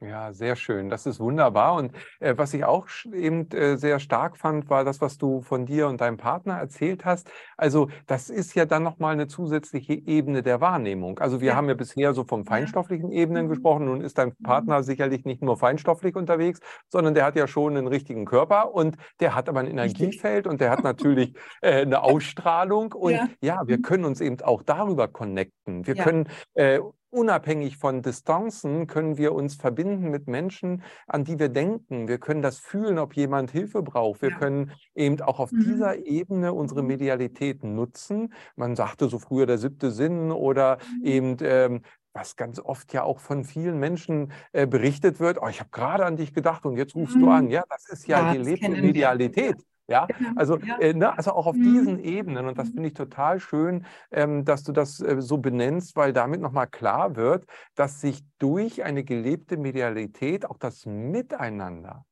[0.00, 0.90] Ja, sehr schön.
[0.90, 1.74] Das ist wunderbar.
[1.74, 5.66] Und äh, was ich auch eben äh, sehr stark fand, war das, was du von
[5.66, 7.28] dir und deinem Partner erzählt hast.
[7.56, 11.18] Also das ist ja dann nochmal eine zusätzliche Ebene der Wahrnehmung.
[11.18, 11.56] Also wir ja.
[11.56, 13.50] haben ja bisher so vom feinstofflichen Ebenen mhm.
[13.50, 13.86] gesprochen.
[13.86, 14.82] Nun ist dein Partner mhm.
[14.84, 19.34] sicherlich nicht nur feinstofflich unterwegs, sondern der hat ja schon einen richtigen Körper und der
[19.34, 22.92] hat aber ein Energiefeld und der hat natürlich äh, eine Ausstrahlung.
[22.92, 23.28] Und ja.
[23.40, 23.62] ja.
[23.66, 23.82] wir mhm.
[23.82, 25.88] können uns eben auch darüber connecten.
[25.88, 26.04] Wir ja.
[26.04, 26.78] können äh,
[27.10, 32.08] unabhängig von Distanzen können wir uns verbinden mit Menschen, an die wir denken.
[32.08, 34.22] Wir können das fühlen, ob jemand Hilfe braucht.
[34.22, 34.38] Wir ja.
[34.38, 35.60] können eben auch auf mhm.
[35.60, 36.88] dieser Ebene unsere mhm.
[36.88, 38.32] Medialität nutzen.
[38.56, 41.06] Man sagte so früher der siebte Sinn oder mhm.
[41.06, 41.82] eben ähm,
[42.12, 46.04] was ganz oft ja auch von vielen Menschen äh, berichtet wird, oh, ich habe gerade
[46.04, 47.20] an dich gedacht und jetzt rufst mhm.
[47.20, 47.50] du an.
[47.50, 49.56] Ja, das ist ja, ja gelebte Medialität.
[49.56, 49.64] Wir.
[49.90, 50.78] Ja, genau, also, ja.
[50.78, 51.62] Äh, ne, also auch auf mhm.
[51.62, 52.46] diesen Ebenen.
[52.46, 52.74] Und das mhm.
[52.74, 57.16] finde ich total schön, ähm, dass du das äh, so benennst, weil damit nochmal klar
[57.16, 62.04] wird, dass sich durch eine gelebte Medialität auch das Miteinander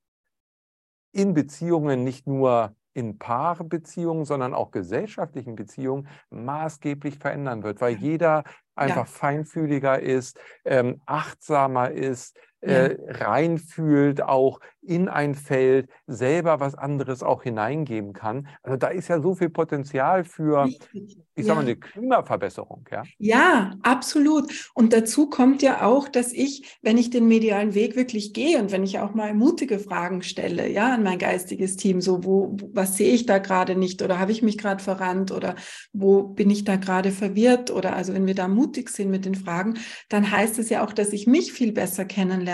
[1.12, 8.42] in Beziehungen nicht nur in Paarbeziehungen, sondern auch gesellschaftlichen Beziehungen maßgeblich verändern wird, weil jeder
[8.74, 9.04] einfach ja.
[9.04, 17.42] feinfühliger ist, ähm, achtsamer ist, äh, reinfühlt, auch in ein Feld selber was anderes auch
[17.42, 18.46] hineingeben kann.
[18.62, 22.84] Also da ist ja so viel Potenzial für, ich sage mal, eine Klimaverbesserung.
[22.92, 23.02] Ja?
[23.18, 24.70] ja, absolut.
[24.74, 28.70] Und dazu kommt ja auch, dass ich, wenn ich den medialen Weg wirklich gehe und
[28.70, 32.96] wenn ich auch mal mutige Fragen stelle, ja, an mein geistiges Team, so wo, was
[32.96, 35.56] sehe ich da gerade nicht oder habe ich mich gerade verrannt oder
[35.92, 39.34] wo bin ich da gerade verwirrt oder also wenn wir da mutig sind mit den
[39.34, 39.74] Fragen,
[40.08, 42.45] dann heißt es ja auch, dass ich mich viel besser kennenlerne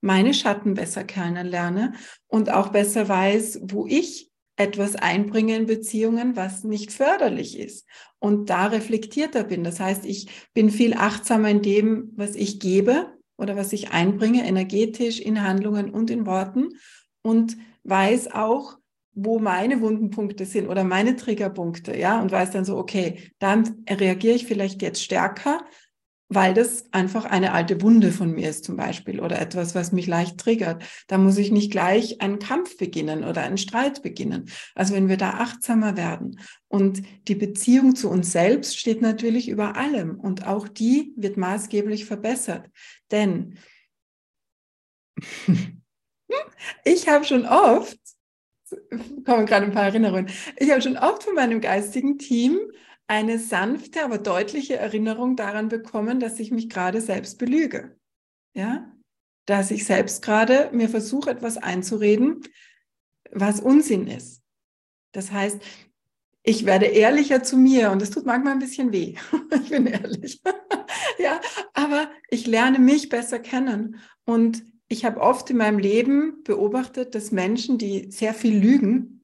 [0.00, 1.94] meine Schatten besser kennenlerne
[2.26, 7.86] und auch besser weiß, wo ich etwas einbringe in Beziehungen, was nicht förderlich ist
[8.18, 9.62] und da reflektierter bin.
[9.64, 13.06] Das heißt, ich bin viel achtsamer in dem, was ich gebe
[13.36, 16.70] oder was ich einbringe, energetisch in Handlungen und in Worten
[17.22, 18.78] und weiß auch,
[19.14, 24.34] wo meine Wundenpunkte sind oder meine Triggerpunkte, ja, und weiß dann so, okay, dann reagiere
[24.34, 25.64] ich vielleicht jetzt stärker,
[26.28, 30.06] weil das einfach eine alte Wunde von mir ist zum Beispiel oder etwas, was mich
[30.06, 30.84] leicht triggert.
[31.06, 34.50] Da muss ich nicht gleich einen Kampf beginnen oder einen Streit beginnen.
[34.74, 39.76] Also wenn wir da achtsamer werden und die Beziehung zu uns selbst steht natürlich über
[39.76, 42.68] allem und auch die wird maßgeblich verbessert.
[43.10, 43.58] Denn
[46.84, 47.98] ich habe schon oft,
[49.24, 52.58] kommen gerade ein paar Erinnerungen, ich habe schon oft von meinem geistigen Team
[53.08, 57.96] eine sanfte, aber deutliche Erinnerung daran bekommen, dass ich mich gerade selbst belüge.
[58.54, 58.92] Ja,
[59.46, 62.42] dass ich selbst gerade mir versuche, etwas einzureden,
[63.32, 64.42] was Unsinn ist.
[65.12, 65.58] Das heißt,
[66.42, 69.14] ich werde ehrlicher zu mir und es tut manchmal ein bisschen weh.
[69.62, 70.42] ich bin ehrlich.
[71.18, 71.40] ja,
[71.72, 77.32] aber ich lerne mich besser kennen und ich habe oft in meinem Leben beobachtet, dass
[77.32, 79.17] Menschen, die sehr viel lügen,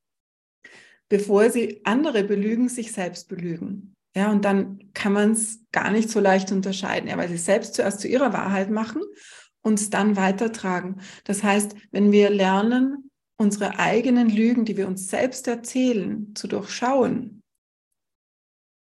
[1.08, 3.94] bevor sie andere belügen, sich selbst belügen.
[4.16, 7.74] Ja, und dann kann man es gar nicht so leicht unterscheiden, ja, weil sie selbst
[7.74, 9.02] zuerst zu ihrer Wahrheit machen
[9.62, 11.00] und es dann weitertragen.
[11.24, 17.42] Das heißt, wenn wir lernen, unsere eigenen Lügen, die wir uns selbst erzählen, zu durchschauen,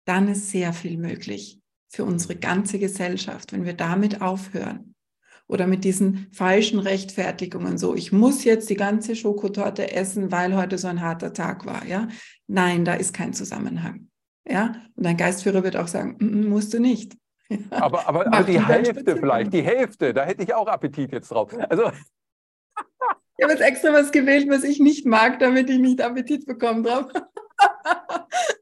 [0.06, 4.89] dann ist sehr viel möglich für unsere ganze Gesellschaft, wenn wir damit aufhören
[5.50, 10.78] oder mit diesen falschen Rechtfertigungen, so ich muss jetzt die ganze Schokotorte essen, weil heute
[10.78, 12.08] so ein harter Tag war, ja?
[12.46, 14.08] Nein, da ist kein Zusammenhang.
[14.48, 14.76] Ja?
[14.94, 17.16] Und dein Geistführer wird auch sagen, mm, mm musst du nicht.
[17.70, 21.52] Aber, aber, aber die Hälfte vielleicht, die Hälfte, da hätte ich auch Appetit jetzt drauf.
[21.68, 21.90] Also
[23.36, 26.84] Ich habe jetzt extra was gewählt, was ich nicht mag, damit ich nicht Appetit bekommen
[26.84, 27.06] drauf.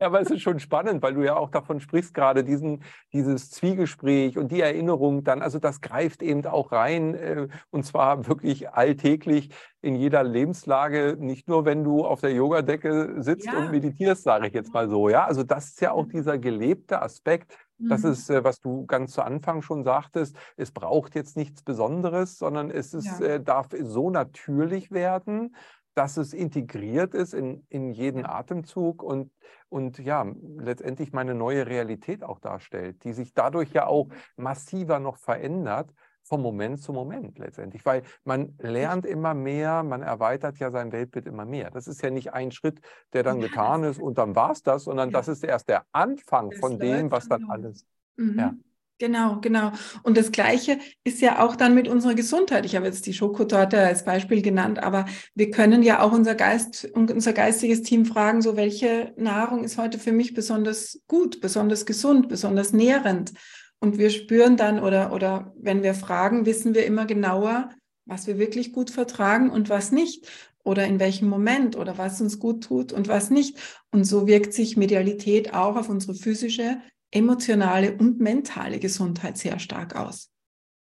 [0.00, 2.82] Ja, aber es ist schon spannend, weil du ja auch davon sprichst, gerade diesen,
[3.12, 8.26] dieses Zwiegespräch und die Erinnerung dann, also das greift eben auch rein äh, und zwar
[8.26, 9.50] wirklich alltäglich
[9.82, 13.58] in jeder Lebenslage, nicht nur wenn du auf der Yogadecke sitzt ja.
[13.58, 15.08] und meditierst, sage ich jetzt mal so.
[15.08, 17.56] Ja, also das ist ja auch dieser gelebte Aspekt.
[17.78, 18.10] Das mhm.
[18.10, 20.36] ist, äh, was du ganz zu Anfang schon sagtest.
[20.56, 23.26] Es braucht jetzt nichts Besonderes, sondern es ist, ja.
[23.26, 25.54] äh, darf so natürlich werden
[25.94, 29.30] dass es integriert ist in, in jeden Atemzug und,
[29.68, 30.26] und ja,
[30.58, 35.92] letztendlich meine neue Realität auch darstellt, die sich dadurch ja auch massiver noch verändert
[36.24, 41.26] vom Moment zu Moment letztendlich, weil man lernt immer mehr, man erweitert ja sein Weltbild
[41.26, 41.70] immer mehr.
[41.70, 42.80] Das ist ja nicht ein Schritt,
[43.12, 45.18] der dann getan ist und dann war es das, sondern ja.
[45.18, 47.86] das ist erst der Anfang das von dem, was dann alles.
[48.16, 48.38] Mhm.
[48.38, 48.54] Ja.
[48.98, 49.72] Genau, genau.
[50.04, 52.64] Und das Gleiche ist ja auch dann mit unserer Gesundheit.
[52.64, 56.88] Ich habe jetzt die Schokotorte als Beispiel genannt, aber wir können ja auch unser Geist
[56.94, 61.86] und unser geistiges Team fragen, so welche Nahrung ist heute für mich besonders gut, besonders
[61.86, 63.32] gesund, besonders nährend.
[63.80, 67.70] Und wir spüren dann oder, oder wenn wir fragen, wissen wir immer genauer,
[68.06, 70.28] was wir wirklich gut vertragen und was nicht.
[70.62, 73.58] Oder in welchem Moment oder was uns gut tut und was nicht.
[73.90, 76.78] Und so wirkt sich Medialität auch auf unsere physische,
[77.14, 80.30] emotionale und mentale Gesundheit sehr stark aus.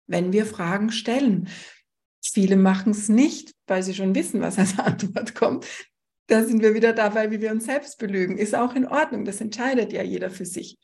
[0.07, 1.49] Wenn wir Fragen stellen.
[2.23, 5.65] Viele machen es nicht, weil sie schon wissen, was als Antwort kommt.
[6.27, 8.37] Da sind wir wieder dabei, wie wir uns selbst belügen.
[8.37, 9.25] Ist auch in Ordnung.
[9.25, 10.77] Das entscheidet ja jeder für sich,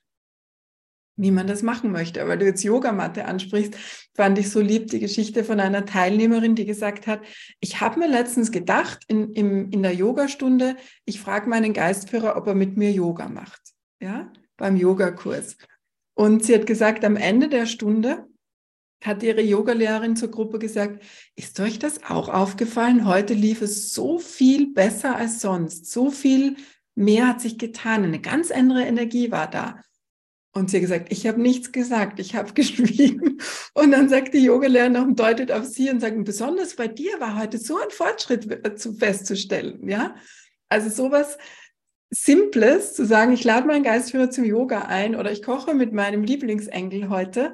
[1.15, 2.21] wie man das machen möchte.
[2.21, 3.75] Aber du jetzt Yogamatte ansprichst,
[4.15, 7.21] fand ich so lieb die Geschichte von einer Teilnehmerin, die gesagt hat,
[7.59, 10.75] ich habe mir letztens gedacht in, in, in der Yogastunde,
[11.05, 13.61] ich frage meinen Geistführer, ob er mit mir Yoga macht.
[14.01, 15.57] Ja, beim Yogakurs.
[16.13, 18.27] Und sie hat gesagt, am Ende der Stunde
[19.03, 21.03] hat ihre Yogalehrerin zur Gruppe gesagt,
[21.35, 23.05] ist euch das auch aufgefallen?
[23.05, 25.91] Heute lief es so viel besser als sonst.
[25.91, 26.55] So viel
[26.95, 28.03] mehr hat sich getan.
[28.03, 29.79] Eine ganz andere Energie war da.
[30.53, 33.39] Und sie hat gesagt, ich habe nichts gesagt, ich habe geschwiegen.
[33.75, 37.39] Und dann sagt die Yogalehrerin und deutet auf sie und sagt, besonders bei dir war
[37.39, 38.47] heute so ein Fortschritt
[38.97, 39.87] festzustellen.
[39.87, 40.15] Ja,
[40.67, 41.37] also sowas
[42.09, 46.23] Simples, zu sagen, ich lade meinen Geistführer zum Yoga ein oder ich koche mit meinem
[46.23, 47.53] Lieblingsengel heute,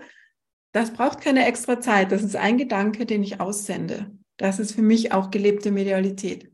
[0.74, 2.12] das braucht keine extra Zeit.
[2.12, 4.12] Das ist ein Gedanke, den ich aussende.
[4.38, 6.52] Das ist für mich auch gelebte Medialität.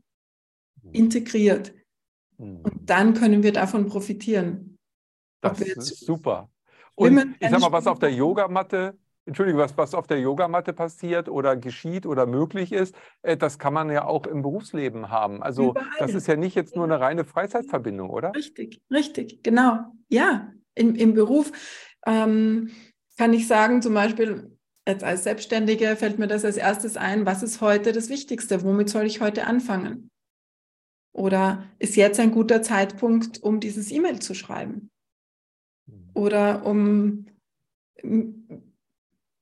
[0.82, 0.92] Mhm.
[0.92, 1.72] Integriert.
[2.38, 2.60] Mhm.
[2.60, 4.78] Und dann können wir davon profitieren.
[5.40, 6.50] Das ist super.
[6.94, 8.98] Und ich sag mal, was auf der Yogamatte
[9.30, 13.72] Entschuldigung, was, was auf der Yogamatte passiert oder geschieht oder möglich ist, äh, das kann
[13.72, 15.40] man ja auch im Berufsleben haben.
[15.40, 15.86] Also Überall.
[16.00, 18.34] das ist ja nicht jetzt nur eine reine Freizeitverbindung, oder?
[18.34, 19.84] Richtig, richtig, genau.
[20.08, 21.52] Ja, im, im Beruf
[22.06, 22.72] ähm,
[23.16, 24.50] kann ich sagen, zum Beispiel
[24.84, 28.64] jetzt als Selbstständige fällt mir das als erstes ein, was ist heute das Wichtigste?
[28.64, 30.10] Womit soll ich heute anfangen?
[31.12, 34.90] Oder ist jetzt ein guter Zeitpunkt, um dieses E-Mail zu schreiben?
[35.88, 36.10] Hm.
[36.14, 37.26] Oder um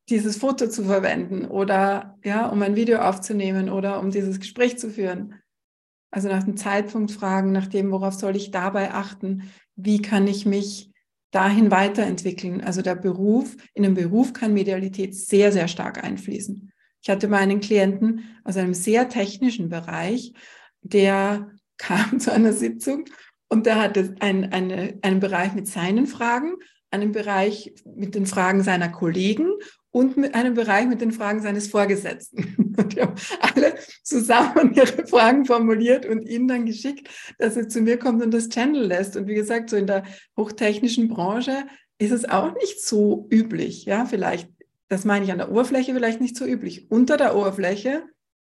[0.08, 4.90] dieses Foto zu verwenden oder ja, um ein Video aufzunehmen oder um dieses Gespräch zu
[4.90, 5.34] führen.
[6.10, 10.46] Also nach dem Zeitpunkt fragen, nach dem, worauf soll ich dabei achten, wie kann ich
[10.46, 10.90] mich
[11.30, 12.62] dahin weiterentwickeln.
[12.62, 16.72] Also der Beruf, in den Beruf kann Medialität sehr, sehr stark einfließen.
[17.02, 20.32] Ich hatte mal einen Klienten aus einem sehr technischen Bereich,
[20.82, 23.04] der kam zu einer Sitzung
[23.48, 26.54] und der hatte ein, eine, einen Bereich mit seinen Fragen,
[26.90, 29.52] einen Bereich mit den Fragen seiner Kollegen
[29.90, 32.74] und mit einem Bereich mit den Fragen seines Vorgesetzten.
[32.78, 33.74] Und die haben alle
[34.04, 37.08] zusammen ihre Fragen formuliert und ihn dann geschickt,
[37.38, 39.16] dass er zu mir kommt und das Channel lässt.
[39.16, 40.04] Und wie gesagt, so in der
[40.36, 41.66] hochtechnischen Branche
[41.98, 43.84] ist es auch nicht so üblich.
[43.84, 44.48] Ja, vielleicht,
[44.86, 46.88] das meine ich an der Oberfläche vielleicht nicht so üblich.
[46.88, 48.04] Unter der Oberfläche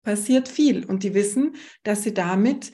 [0.02, 2.72] passiert viel und die wissen, dass sie damit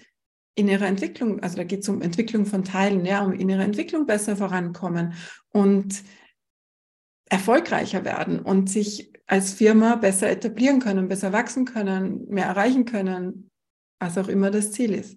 [0.55, 3.65] in ihrer Entwicklung, also da geht es um Entwicklung von Teilen, ja, um in ihrer
[3.65, 5.15] Entwicklung besser vorankommen.
[5.51, 6.03] Und
[7.33, 13.51] erfolgreicher werden und sich als Firma besser etablieren können, besser wachsen können, mehr erreichen können,
[13.99, 15.16] was auch immer das Ziel ist.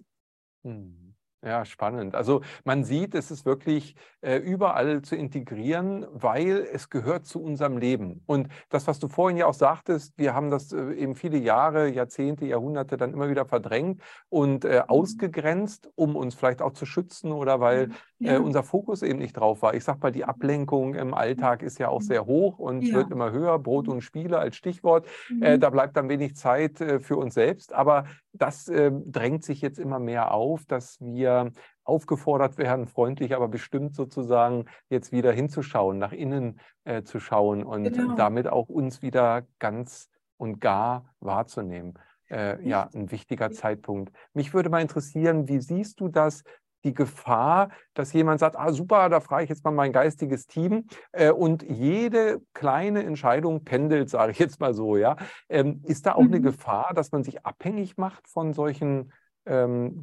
[0.64, 1.06] Hm.
[1.46, 2.16] Ja, spannend.
[2.16, 7.76] Also man sieht, es ist wirklich äh, überall zu integrieren, weil es gehört zu unserem
[7.78, 8.22] Leben.
[8.26, 11.88] Und das, was du vorhin ja auch sagtest, wir haben das äh, eben viele Jahre,
[11.88, 14.88] Jahrzehnte, Jahrhunderte dann immer wieder verdrängt und äh, mhm.
[14.88, 17.90] ausgegrenzt, um uns vielleicht auch zu schützen oder weil
[18.20, 18.38] äh, ja.
[18.38, 19.74] unser Fokus eben nicht drauf war.
[19.74, 22.04] Ich sag mal, die Ablenkung im Alltag ist ja auch mhm.
[22.04, 22.94] sehr hoch und ja.
[22.94, 23.58] wird immer höher.
[23.58, 25.06] Brot und Spiele als Stichwort.
[25.40, 25.60] Äh, mhm.
[25.60, 27.72] da bleibt dann wenig Zeit äh, für uns selbst.
[27.72, 31.52] Aber das ähm, drängt sich jetzt immer mehr auf, dass wir
[31.84, 37.84] aufgefordert werden, freundlich, aber bestimmt sozusagen jetzt wieder hinzuschauen, nach innen äh, zu schauen und
[37.84, 38.14] genau.
[38.16, 41.94] damit auch uns wieder ganz und gar wahrzunehmen.
[42.28, 44.12] Äh, ja, ein wichtiger Zeitpunkt.
[44.34, 46.42] Mich würde mal interessieren, wie siehst du das?
[46.84, 50.86] Die Gefahr, dass jemand sagt, ah super, da frage ich jetzt mal mein geistiges Team
[51.12, 55.16] äh, und jede kleine Entscheidung pendelt, sage ich jetzt mal so, ja.
[55.48, 56.34] Ähm, ist da auch mhm.
[56.34, 59.12] eine Gefahr, dass man sich abhängig macht von solchen
[59.46, 60.02] ähm,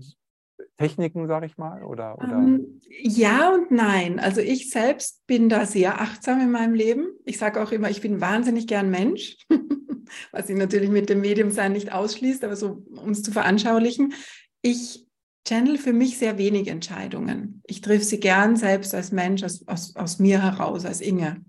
[0.78, 1.84] Techniken, sage ich mal?
[1.84, 2.38] Oder, oder?
[2.38, 4.20] Um, ähm, ja und nein.
[4.20, 7.08] Also ich selbst bin da sehr achtsam in meinem Leben.
[7.26, 9.38] Ich sage auch immer, ich bin wahnsinnig gern Mensch,
[10.32, 14.14] was sich natürlich mit dem Mediumsein nicht ausschließt, aber so, um es zu veranschaulichen.
[14.62, 15.06] Ich
[15.46, 17.62] channel für mich sehr wenig Entscheidungen.
[17.66, 21.44] Ich treffe sie gern selbst als Mensch, aus, aus, aus mir heraus, als Inge.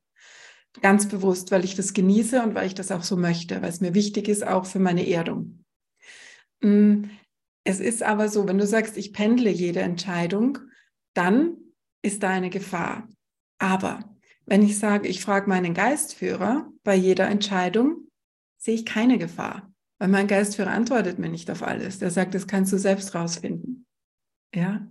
[0.83, 3.81] Ganz bewusst, weil ich das genieße und weil ich das auch so möchte, weil es
[3.81, 5.65] mir wichtig ist, auch für meine Erdung.
[6.61, 7.05] Mm,
[7.65, 10.59] es ist aber so, wenn du sagst, ich pendle jede Entscheidung,
[11.15, 11.57] dann
[12.03, 13.09] ist da eine Gefahr.
[13.59, 14.01] Aber
[14.47, 18.09] wenn ich sage, ich frage meinen Geistführer bei jeder Entscheidung,
[18.59, 21.99] sehe ich keine Gefahr, weil mein Geistführer antwortet mir nicht auf alles.
[21.99, 23.84] Der sagt, das kannst du selbst rausfinden.
[24.55, 24.87] Ja,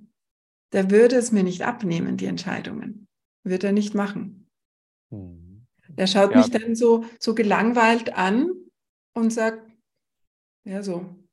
[0.73, 3.07] der würde es mir nicht abnehmen, die Entscheidungen.
[3.43, 4.49] Wird er nicht machen.
[5.11, 5.65] Hm.
[5.89, 6.37] Der schaut ja.
[6.37, 8.51] mich dann so, so gelangweilt an
[9.13, 9.69] und sagt,
[10.65, 11.23] ja, so,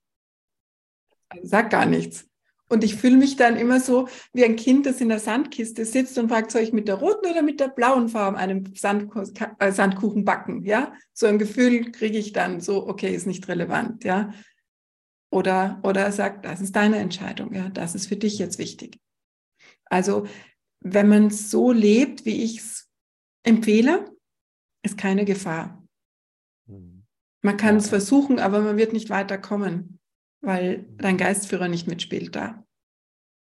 [1.42, 2.26] sag gar nichts.
[2.68, 6.16] Und ich fühle mich dann immer so wie ein Kind, das in der Sandkiste sitzt
[6.18, 9.10] und fragt, soll ich mit der roten oder mit der blauen Farbe einen Sand,
[9.58, 10.62] äh, Sandkuchen backen?
[10.64, 14.04] Ja, so ein Gefühl kriege ich dann so, okay, ist nicht relevant.
[14.04, 14.32] Ja,
[15.30, 17.54] oder, oder er sagt, das ist deine Entscheidung.
[17.54, 18.98] Ja, das ist für dich jetzt wichtig.
[19.86, 20.26] Also,
[20.80, 22.90] wenn man es so lebt, wie ich es
[23.44, 24.10] empfehle,
[24.82, 25.84] ist keine Gefahr.
[26.66, 27.04] Hm.
[27.42, 30.00] Man kann es versuchen, aber man wird nicht weiterkommen
[30.40, 32.64] weil dein Geistführer nicht mitspielt da.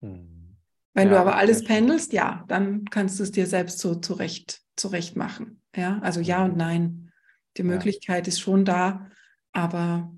[0.03, 0.57] Hm.
[0.95, 4.63] Wenn ja, du aber alles pendelst, ja, dann kannst du es dir selbst so zurecht,
[4.77, 5.63] zurecht machen.
[5.77, 6.59] Ja, also ja und mhm.
[6.59, 7.13] nein.
[7.57, 8.29] Die Möglichkeit ja.
[8.29, 9.11] ist schon da,
[9.53, 10.13] aber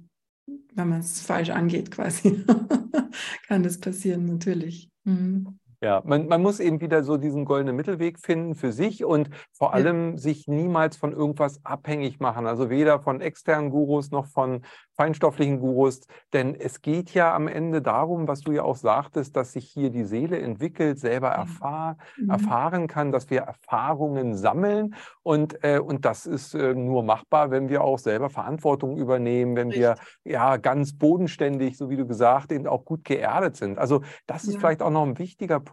[0.74, 2.44] wenn man es falsch angeht, quasi,
[3.48, 4.90] kann das passieren, natürlich.
[5.04, 5.59] Mhm.
[5.82, 9.72] Ja, man, man muss eben wieder so diesen goldenen Mittelweg finden für sich und vor
[9.72, 10.18] allem ja.
[10.18, 12.46] sich niemals von irgendwas abhängig machen.
[12.46, 14.60] Also weder von externen Gurus noch von
[15.00, 16.00] feinstofflichen Gurus.
[16.34, 19.88] Denn es geht ja am Ende darum, was du ja auch sagtest, dass sich hier
[19.88, 22.28] die Seele entwickelt, selber erfahr, mhm.
[22.28, 24.94] erfahren kann, dass wir Erfahrungen sammeln.
[25.22, 29.68] Und, äh, und das ist äh, nur machbar, wenn wir auch selber Verantwortung übernehmen, wenn
[29.68, 29.82] Richtig.
[29.82, 33.78] wir ja ganz bodenständig, so wie du gesagt, eben auch gut geerdet sind.
[33.78, 34.60] Also das ist ja.
[34.60, 35.69] vielleicht auch noch ein wichtiger Punkt,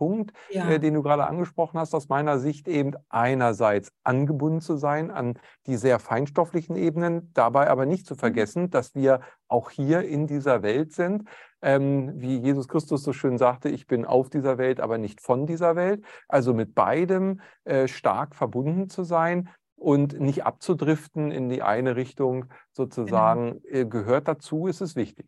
[0.50, 0.70] ja.
[0.70, 5.39] äh, den du gerade angesprochen hast, aus meiner Sicht eben einerseits angebunden zu sein an
[5.66, 8.20] die sehr feinstofflichen Ebenen, dabei aber nicht zu mhm.
[8.20, 11.24] vergessen, dass wir auch hier in dieser Welt sind.
[11.62, 15.48] Ähm, wie Jesus Christus so schön sagte, ich bin auf dieser Welt, aber nicht von
[15.48, 16.04] dieser Welt.
[16.28, 22.45] Also mit beidem äh, stark verbunden zu sein und nicht abzudriften in die eine Richtung
[22.72, 23.80] sozusagen genau.
[23.80, 25.28] äh, gehört dazu, ist es wichtig.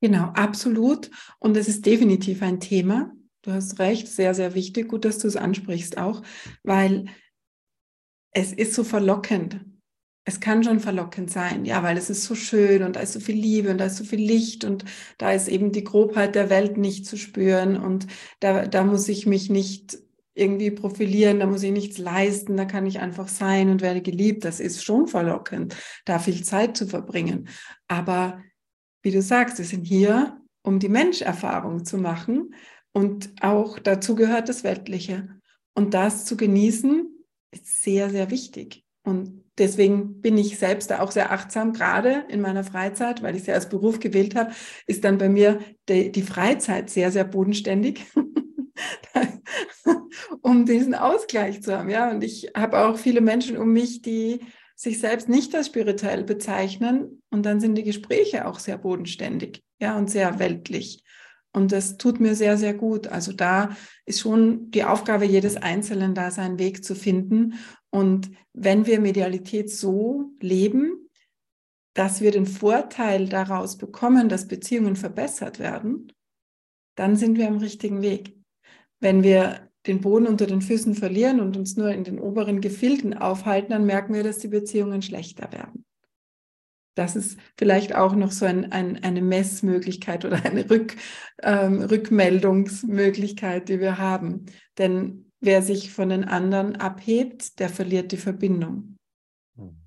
[0.00, 1.10] Genau, absolut.
[1.38, 3.12] Und es ist definitiv ein Thema.
[3.48, 4.88] Du hast recht, sehr, sehr wichtig.
[4.88, 6.22] Gut, dass du es ansprichst auch,
[6.64, 7.06] weil
[8.30, 9.64] es ist so verlockend
[10.28, 13.20] es kann schon verlockend sein, ja, weil es ist so schön und da ist so
[13.20, 14.84] viel Liebe und da ist so viel Licht und
[15.16, 18.06] da ist eben die Grobheit der Welt nicht zu spüren und
[18.40, 19.96] da, da muss ich mich nicht
[20.34, 24.44] irgendwie profilieren, da muss ich nichts leisten, da kann ich einfach sein und werde geliebt.
[24.44, 25.74] Das ist schon verlockend,
[26.04, 27.48] da viel Zeit zu verbringen.
[27.88, 28.42] Aber
[29.00, 32.50] wie du sagst, wir sind hier, um die Menscherfahrung zu machen
[32.98, 35.28] und auch dazu gehört das Weltliche.
[35.72, 37.06] Und das zu genießen,
[37.52, 38.84] ist sehr, sehr wichtig.
[39.04, 43.44] Und deswegen bin ich selbst da auch sehr achtsam, gerade in meiner Freizeit, weil ich
[43.44, 44.50] sie als Beruf gewählt habe,
[44.88, 48.04] ist dann bei mir die, die Freizeit sehr, sehr bodenständig,
[50.42, 51.90] um diesen Ausgleich zu haben.
[51.90, 54.40] Ja, und ich habe auch viele Menschen um mich, die
[54.74, 59.96] sich selbst nicht als spirituell bezeichnen und dann sind die Gespräche auch sehr bodenständig, ja,
[59.96, 61.04] und sehr weltlich.
[61.52, 63.06] Und das tut mir sehr, sehr gut.
[63.06, 67.54] Also da ist schon die Aufgabe jedes Einzelnen, da seinen Weg zu finden
[67.90, 71.08] und wenn wir Medialität so leben,
[71.94, 76.12] dass wir den Vorteil daraus bekommen, dass Beziehungen verbessert werden,
[76.96, 78.36] dann sind wir am richtigen Weg.
[79.00, 83.16] Wenn wir den Boden unter den Füßen verlieren und uns nur in den oberen Gefilden
[83.16, 85.84] aufhalten, dann merken wir, dass die Beziehungen schlechter werden.
[86.98, 90.96] Das ist vielleicht auch noch so ein, ein, eine Messmöglichkeit oder eine Rück,
[91.44, 94.46] ähm, Rückmeldungsmöglichkeit, die wir haben.
[94.78, 98.96] Denn wer sich von den anderen abhebt, der verliert die Verbindung.
[99.56, 99.80] Hm.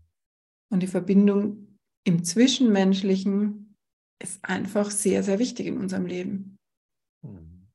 [0.71, 3.75] Und die Verbindung im Zwischenmenschlichen
[4.23, 6.57] ist einfach sehr, sehr wichtig in unserem Leben.
[7.25, 7.67] Hm.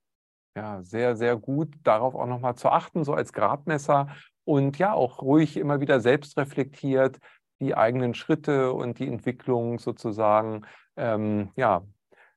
[0.57, 4.16] Ja, sehr, sehr gut, darauf auch nochmal zu achten, so als Gradmesser
[4.47, 7.18] und ja, auch ruhig immer wieder selbst reflektiert,
[7.61, 11.82] die eigenen Schritte und die Entwicklung sozusagen ähm, ja,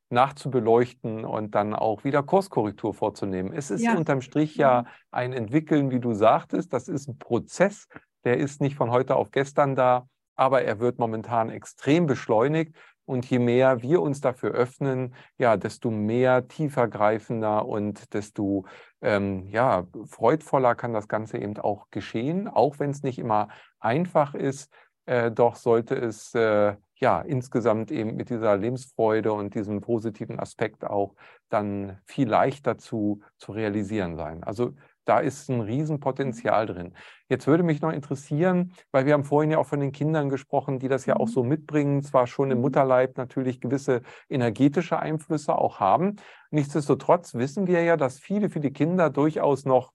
[0.10, 3.54] nachzubeleuchten und dann auch wieder Kurskorrektur vorzunehmen.
[3.54, 3.96] Es ist ja.
[3.96, 6.74] unterm Strich ja ein Entwickeln, wie du sagtest.
[6.74, 7.88] Das ist ein Prozess,
[8.24, 12.76] der ist nicht von heute auf gestern da, aber er wird momentan extrem beschleunigt.
[13.06, 18.68] Und je mehr wir uns dafür öffnen, ja, desto mehr tiefergreifender und desto
[19.02, 23.48] ähm, ja, freudvoller kann das Ganze eben auch geschehen, auch wenn es nicht immer
[23.80, 24.72] einfach ist.
[25.10, 30.86] Äh, doch sollte es äh, ja insgesamt eben mit dieser Lebensfreude und diesem positiven Aspekt
[30.86, 31.16] auch
[31.50, 34.44] dann viel leichter zu, zu realisieren sein.
[34.44, 36.94] Also da ist ein Riesenpotenzial drin.
[37.28, 40.78] Jetzt würde mich noch interessieren, weil wir haben vorhin ja auch von den Kindern gesprochen,
[40.78, 41.32] die das ja auch mhm.
[41.32, 42.66] so mitbringen, zwar schon im mhm.
[42.66, 46.18] Mutterleib natürlich gewisse energetische Einflüsse auch haben.
[46.52, 49.92] Nichtsdestotrotz wissen wir ja, dass viele, viele Kinder durchaus noch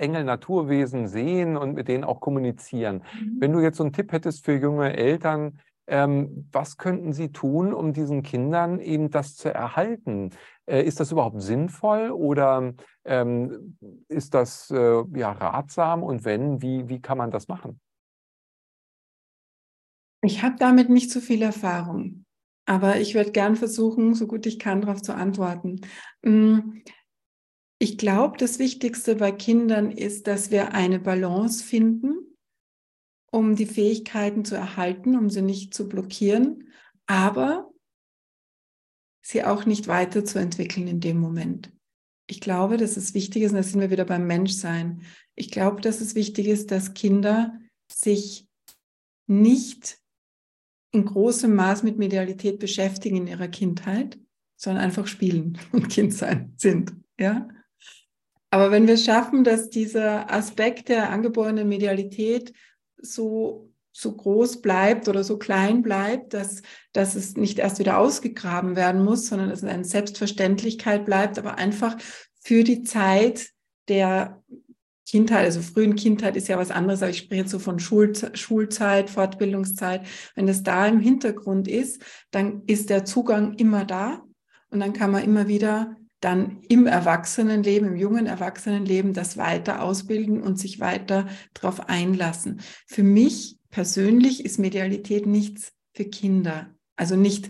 [0.00, 3.02] Engel, Naturwesen sehen und mit denen auch kommunizieren.
[3.18, 3.36] Mhm.
[3.40, 7.74] Wenn du jetzt so einen Tipp hättest für junge Eltern, ähm, was könnten sie tun,
[7.74, 10.30] um diesen Kindern eben das zu erhalten?
[10.66, 12.74] Äh, ist das überhaupt sinnvoll oder
[13.04, 13.76] ähm,
[14.08, 16.04] ist das äh, ja ratsam?
[16.04, 17.80] Und wenn, wie, wie kann man das machen?
[20.22, 22.24] Ich habe damit nicht so viel Erfahrung,
[22.66, 25.80] aber ich werde gern versuchen, so gut ich kann, darauf zu antworten.
[26.22, 26.82] Mm,
[27.80, 32.30] ich glaube, das Wichtigste bei Kindern ist, dass wir eine Balance finden
[33.30, 36.68] um die Fähigkeiten zu erhalten, um sie nicht zu blockieren,
[37.06, 37.72] aber
[39.22, 41.72] sie auch nicht weiterzuentwickeln in dem Moment.
[42.28, 45.02] Ich glaube, dass es wichtig ist, und da sind wir wieder beim Menschsein.
[45.34, 47.58] Ich glaube, dass es wichtig ist, dass Kinder
[47.90, 48.48] sich
[49.26, 49.98] nicht
[50.92, 54.18] in großem Maß mit Medialität beschäftigen in ihrer Kindheit,
[54.56, 56.94] sondern einfach spielen und Kind sein sind.
[57.18, 57.48] Ja?
[58.50, 62.52] Aber wenn wir schaffen, dass dieser Aspekt der angeborenen Medialität
[62.96, 68.74] so, so groß bleibt oder so klein bleibt, dass, dass es nicht erst wieder ausgegraben
[68.74, 71.96] werden muss, sondern dass es eine Selbstverständlichkeit bleibt, aber einfach
[72.40, 73.50] für die Zeit
[73.88, 74.42] der
[75.06, 78.38] Kindheit, also frühen Kindheit ist ja was anderes, aber ich spreche jetzt so von Schulzeit,
[78.38, 80.06] Schulzeit, Fortbildungszeit.
[80.36, 84.22] Wenn das da im Hintergrund ist, dann ist der Zugang immer da
[84.70, 90.42] und dann kann man immer wieder dann im Erwachsenenleben, im jungen Erwachsenenleben das weiter ausbilden
[90.42, 92.60] und sich weiter darauf einlassen.
[92.86, 96.74] Für mich persönlich ist Medialität nichts für Kinder.
[96.96, 97.48] Also nicht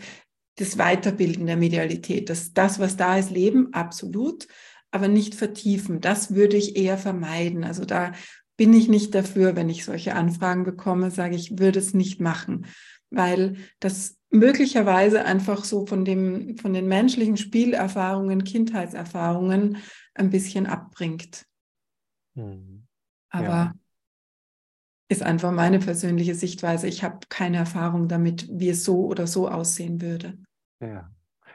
[0.57, 2.31] das Weiterbilden der Medialität.
[2.31, 4.47] Das, das, was da ist, Leben, absolut,
[4.91, 6.01] aber nicht vertiefen.
[6.01, 7.65] Das würde ich eher vermeiden.
[7.65, 8.13] Also da
[8.57, 12.67] bin ich nicht dafür, wenn ich solche Anfragen bekomme, sage ich, würde es nicht machen,
[13.09, 19.79] weil das möglicherweise einfach so von dem, von den menschlichen Spielerfahrungen, Kindheitserfahrungen
[20.15, 21.47] ein bisschen abbringt.
[22.35, 22.87] Mhm.
[23.31, 23.75] Aber ja.
[25.09, 26.87] ist einfach meine persönliche Sichtweise.
[26.87, 30.39] Ich habe keine Erfahrung damit, wie es so oder so aussehen würde.
[30.81, 31.11] Ja.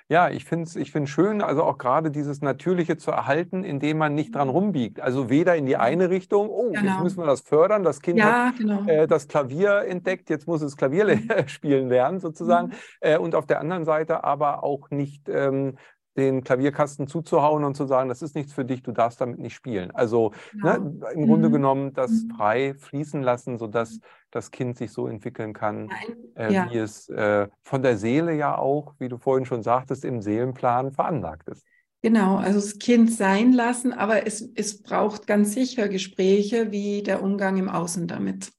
[0.08, 3.98] Ja, ich finde es ich find's schön, also auch gerade dieses Natürliche zu erhalten, indem
[3.98, 4.54] man nicht dran mhm.
[4.54, 5.00] rumbiegt.
[5.00, 6.92] Also weder in die eine Richtung, oh, genau.
[6.92, 8.86] jetzt müssen wir das fördern, das Kind ja, hat genau.
[8.86, 11.48] äh, das Klavier entdeckt, jetzt muss es Klavier mhm.
[11.48, 12.68] spielen lernen sozusagen.
[12.68, 12.74] Mhm.
[13.00, 15.78] Äh, und auf der anderen Seite aber auch nicht ähm,
[16.18, 19.54] den Klavierkasten zuzuhauen und zu sagen, das ist nichts für dich, du darfst damit nicht
[19.54, 19.92] spielen.
[19.92, 20.80] Also ne, genau.
[20.80, 21.28] ne, im mhm.
[21.28, 22.30] Grunde genommen das mhm.
[22.32, 24.00] frei fließen lassen, sodass
[24.32, 25.90] das Kind sich so entwickeln kann,
[26.36, 26.70] äh, ja.
[26.72, 30.92] wie es äh, von der Seele ja auch, wie du vorhin schon sagtest, im Seelenplan
[30.92, 31.66] veranlagt ist.
[32.02, 37.24] Genau, also das Kind sein lassen, aber es, es braucht ganz sicher Gespräche, wie der
[37.24, 38.52] Umgang im Außen damit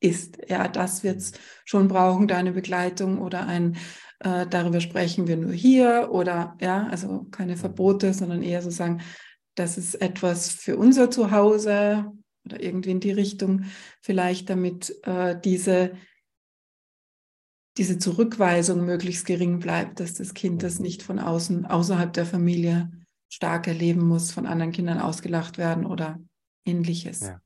[0.00, 0.38] ist.
[0.48, 1.36] Ja, das wird es mhm.
[1.64, 3.76] schon brauchen, deine Begleitung oder ein
[4.20, 7.56] äh, darüber sprechen wir nur hier oder ja, also keine.
[7.56, 9.02] Verbote, sondern eher so sagen,
[9.54, 12.12] das ist etwas für unser Zuhause
[12.44, 13.64] oder irgendwie in die Richtung,
[14.00, 15.92] vielleicht damit äh, diese,
[17.76, 22.90] diese Zurückweisung möglichst gering bleibt, dass das Kind das nicht von außen, außerhalb der Familie
[23.28, 26.20] stark erleben muss, von anderen Kindern ausgelacht werden oder
[26.64, 27.20] ähnliches.
[27.20, 27.40] Ja.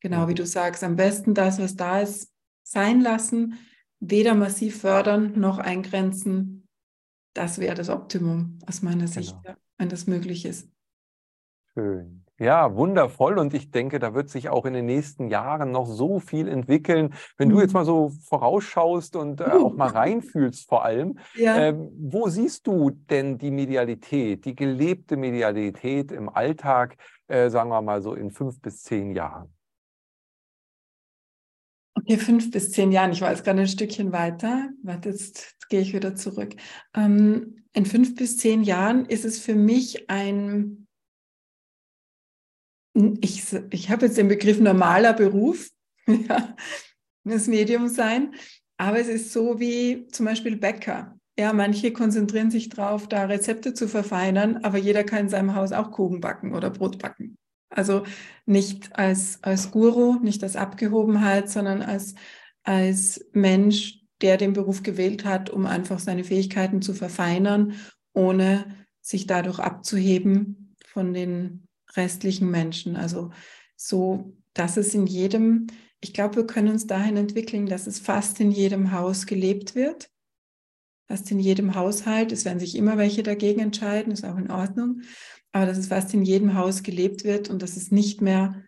[0.00, 3.58] Genau, wie du sagst, am besten das, was da ist, sein lassen,
[4.00, 6.66] weder massiv fördern noch eingrenzen.
[7.34, 9.56] Das wäre das Optimum aus meiner Sicht, genau.
[9.78, 10.68] wenn das möglich ist.
[11.74, 12.24] Schön.
[12.40, 13.38] Ja, wundervoll.
[13.38, 17.12] Und ich denke, da wird sich auch in den nächsten Jahren noch so viel entwickeln.
[17.36, 17.80] Wenn du jetzt mhm.
[17.80, 21.58] mal so vorausschaust und äh, auch mal reinfühlst vor allem, ja.
[21.58, 26.96] äh, wo siehst du denn die Medialität, die gelebte Medialität im Alltag,
[27.28, 29.52] äh, sagen wir mal so in fünf bis zehn Jahren?
[32.00, 33.12] Okay, fünf bis zehn Jahren.
[33.12, 34.70] Ich war jetzt gerade ein Stückchen weiter.
[34.82, 36.54] Warte, jetzt, gehe ich wieder zurück.
[36.94, 40.86] Ähm, in fünf bis zehn Jahren ist es für mich ein,
[43.20, 45.70] ich, ich habe jetzt den Begriff normaler Beruf.
[47.24, 48.34] das Medium sein.
[48.76, 51.18] Aber es ist so wie zum Beispiel Bäcker.
[51.38, 55.72] Ja, manche konzentrieren sich darauf, da Rezepte zu verfeinern, aber jeder kann in seinem Haus
[55.72, 57.38] auch Kuchen backen oder Brot backen.
[57.70, 58.04] Also
[58.46, 62.14] nicht als, als Guru, nicht als Abgehobenheit, sondern als,
[62.62, 67.74] als Mensch, der den Beruf gewählt hat, um einfach seine Fähigkeiten zu verfeinern,
[68.12, 68.66] ohne
[69.00, 71.66] sich dadurch abzuheben von den
[71.96, 72.96] restlichen Menschen.
[72.96, 73.30] Also
[73.76, 75.68] so, dass es in jedem,
[76.00, 80.10] ich glaube, wir können uns dahin entwickeln, dass es fast in jedem Haus gelebt wird
[81.10, 82.30] fast in jedem Haushalt.
[82.30, 85.00] Es werden sich immer welche dagegen entscheiden, ist auch in Ordnung.
[85.52, 88.62] Aber dass es fast in jedem Haus gelebt wird und dass es nicht mehr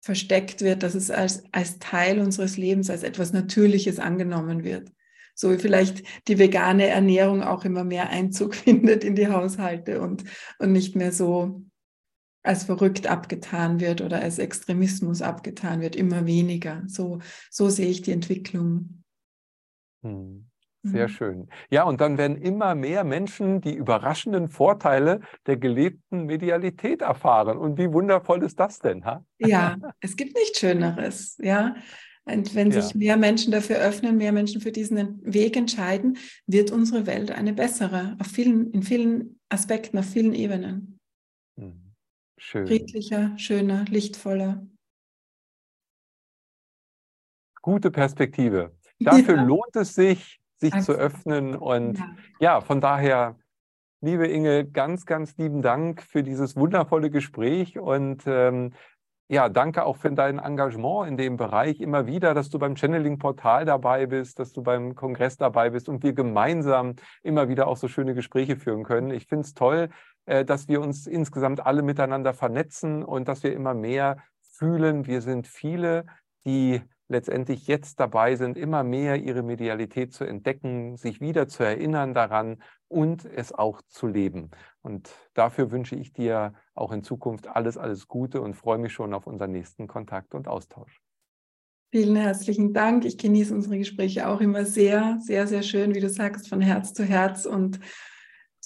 [0.00, 4.90] versteckt wird, dass es als, als Teil unseres Lebens, als etwas Natürliches angenommen wird.
[5.34, 10.24] So wie vielleicht die vegane Ernährung auch immer mehr Einzug findet in die Haushalte und,
[10.58, 11.62] und nicht mehr so
[12.44, 16.82] als verrückt abgetan wird oder als Extremismus abgetan wird, immer weniger.
[16.88, 19.04] So, so sehe ich die Entwicklung.
[20.02, 20.51] Hm.
[20.84, 21.12] Sehr mhm.
[21.12, 21.48] schön.
[21.70, 27.56] Ja, und dann werden immer mehr Menschen die überraschenden Vorteile der gelebten Medialität erfahren.
[27.56, 29.04] Und wie wundervoll ist das denn?
[29.04, 29.24] Ha?
[29.38, 31.38] Ja, es gibt nichts Schöneres.
[31.40, 31.76] Ja.
[32.24, 32.98] Und wenn sich ja.
[32.98, 38.16] mehr Menschen dafür öffnen, mehr Menschen für diesen Weg entscheiden, wird unsere Welt eine bessere,
[38.20, 40.98] auf vielen, in vielen Aspekten, auf vielen Ebenen.
[41.56, 41.94] Mhm.
[42.38, 42.66] Schön.
[42.66, 44.66] Friedlicher, schöner, lichtvoller.
[47.60, 48.76] Gute Perspektive.
[48.98, 49.42] Dafür ja.
[49.42, 51.00] lohnt es sich, sich Absolut.
[51.00, 51.54] zu öffnen.
[51.54, 52.06] Und ja.
[52.40, 53.36] ja, von daher,
[54.00, 58.72] liebe Inge, ganz, ganz lieben Dank für dieses wundervolle Gespräch und ähm,
[59.28, 63.64] ja, danke auch für dein Engagement in dem Bereich immer wieder, dass du beim Channeling-Portal
[63.64, 67.88] dabei bist, dass du beim Kongress dabei bist und wir gemeinsam immer wieder auch so
[67.88, 69.10] schöne Gespräche führen können.
[69.10, 69.88] Ich finde es toll,
[70.26, 75.22] äh, dass wir uns insgesamt alle miteinander vernetzen und dass wir immer mehr fühlen, wir
[75.22, 76.04] sind viele,
[76.44, 76.82] die
[77.12, 82.62] letztendlich jetzt dabei sind, immer mehr ihre Medialität zu entdecken, sich wieder zu erinnern daran
[82.88, 84.50] und es auch zu leben.
[84.82, 89.14] Und dafür wünsche ich dir auch in Zukunft alles, alles Gute und freue mich schon
[89.14, 91.00] auf unseren nächsten Kontakt und Austausch.
[91.90, 93.04] Vielen herzlichen Dank.
[93.04, 96.94] Ich genieße unsere Gespräche auch immer sehr, sehr, sehr schön, wie du sagst, von Herz
[96.94, 97.80] zu Herz und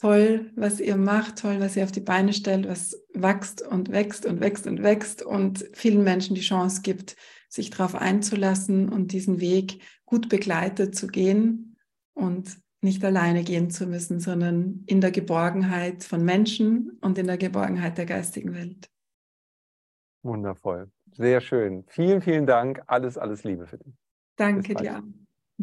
[0.00, 4.26] toll, was ihr macht, toll, was ihr auf die Beine stellt, was wächst und wächst
[4.26, 7.16] und wächst und wächst und vielen Menschen die Chance gibt,
[7.48, 11.76] sich darauf einzulassen und diesen Weg gut begleitet zu gehen
[12.14, 17.38] und nicht alleine gehen zu müssen, sondern in der Geborgenheit von Menschen und in der
[17.38, 18.88] Geborgenheit der geistigen Welt.
[20.22, 21.84] Wundervoll, sehr schön.
[21.88, 22.82] Vielen, vielen Dank.
[22.86, 23.94] Alles, alles Liebe für dich.
[24.36, 25.02] Danke dir.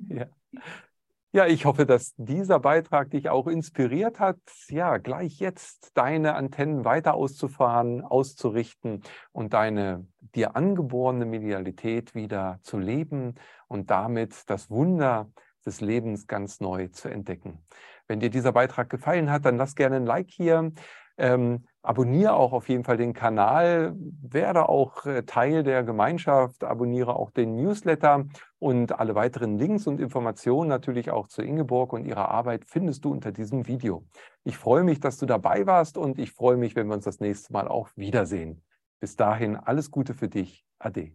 [0.09, 0.27] Ja.
[1.36, 4.38] Ja, ich hoffe, dass dieser Beitrag dich auch inspiriert hat,
[4.69, 10.05] ja, gleich jetzt deine Antennen weiter auszufahren, auszurichten und deine
[10.36, 13.34] dir angeborene Medialität wieder zu leben
[13.67, 15.31] und damit das Wunder
[15.65, 17.65] des Lebens ganz neu zu entdecken.
[18.05, 20.71] Wenn dir dieser Beitrag gefallen hat, dann lass gerne ein Like hier.
[21.17, 27.15] Ähm, abonniere auch auf jeden Fall den Kanal, werde auch äh, Teil der Gemeinschaft, abonniere
[27.15, 28.25] auch den Newsletter
[28.57, 33.11] und alle weiteren Links und Informationen natürlich auch zu Ingeborg und ihrer Arbeit findest du
[33.11, 34.05] unter diesem Video.
[34.45, 37.19] Ich freue mich, dass du dabei warst und ich freue mich, wenn wir uns das
[37.19, 38.61] nächste Mal auch wiedersehen.
[38.99, 40.65] Bis dahin alles Gute für dich.
[40.79, 41.11] Ade.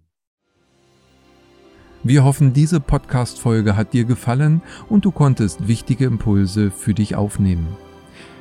[2.05, 7.77] Wir hoffen, diese Podcast-Folge hat dir gefallen und du konntest wichtige Impulse für dich aufnehmen.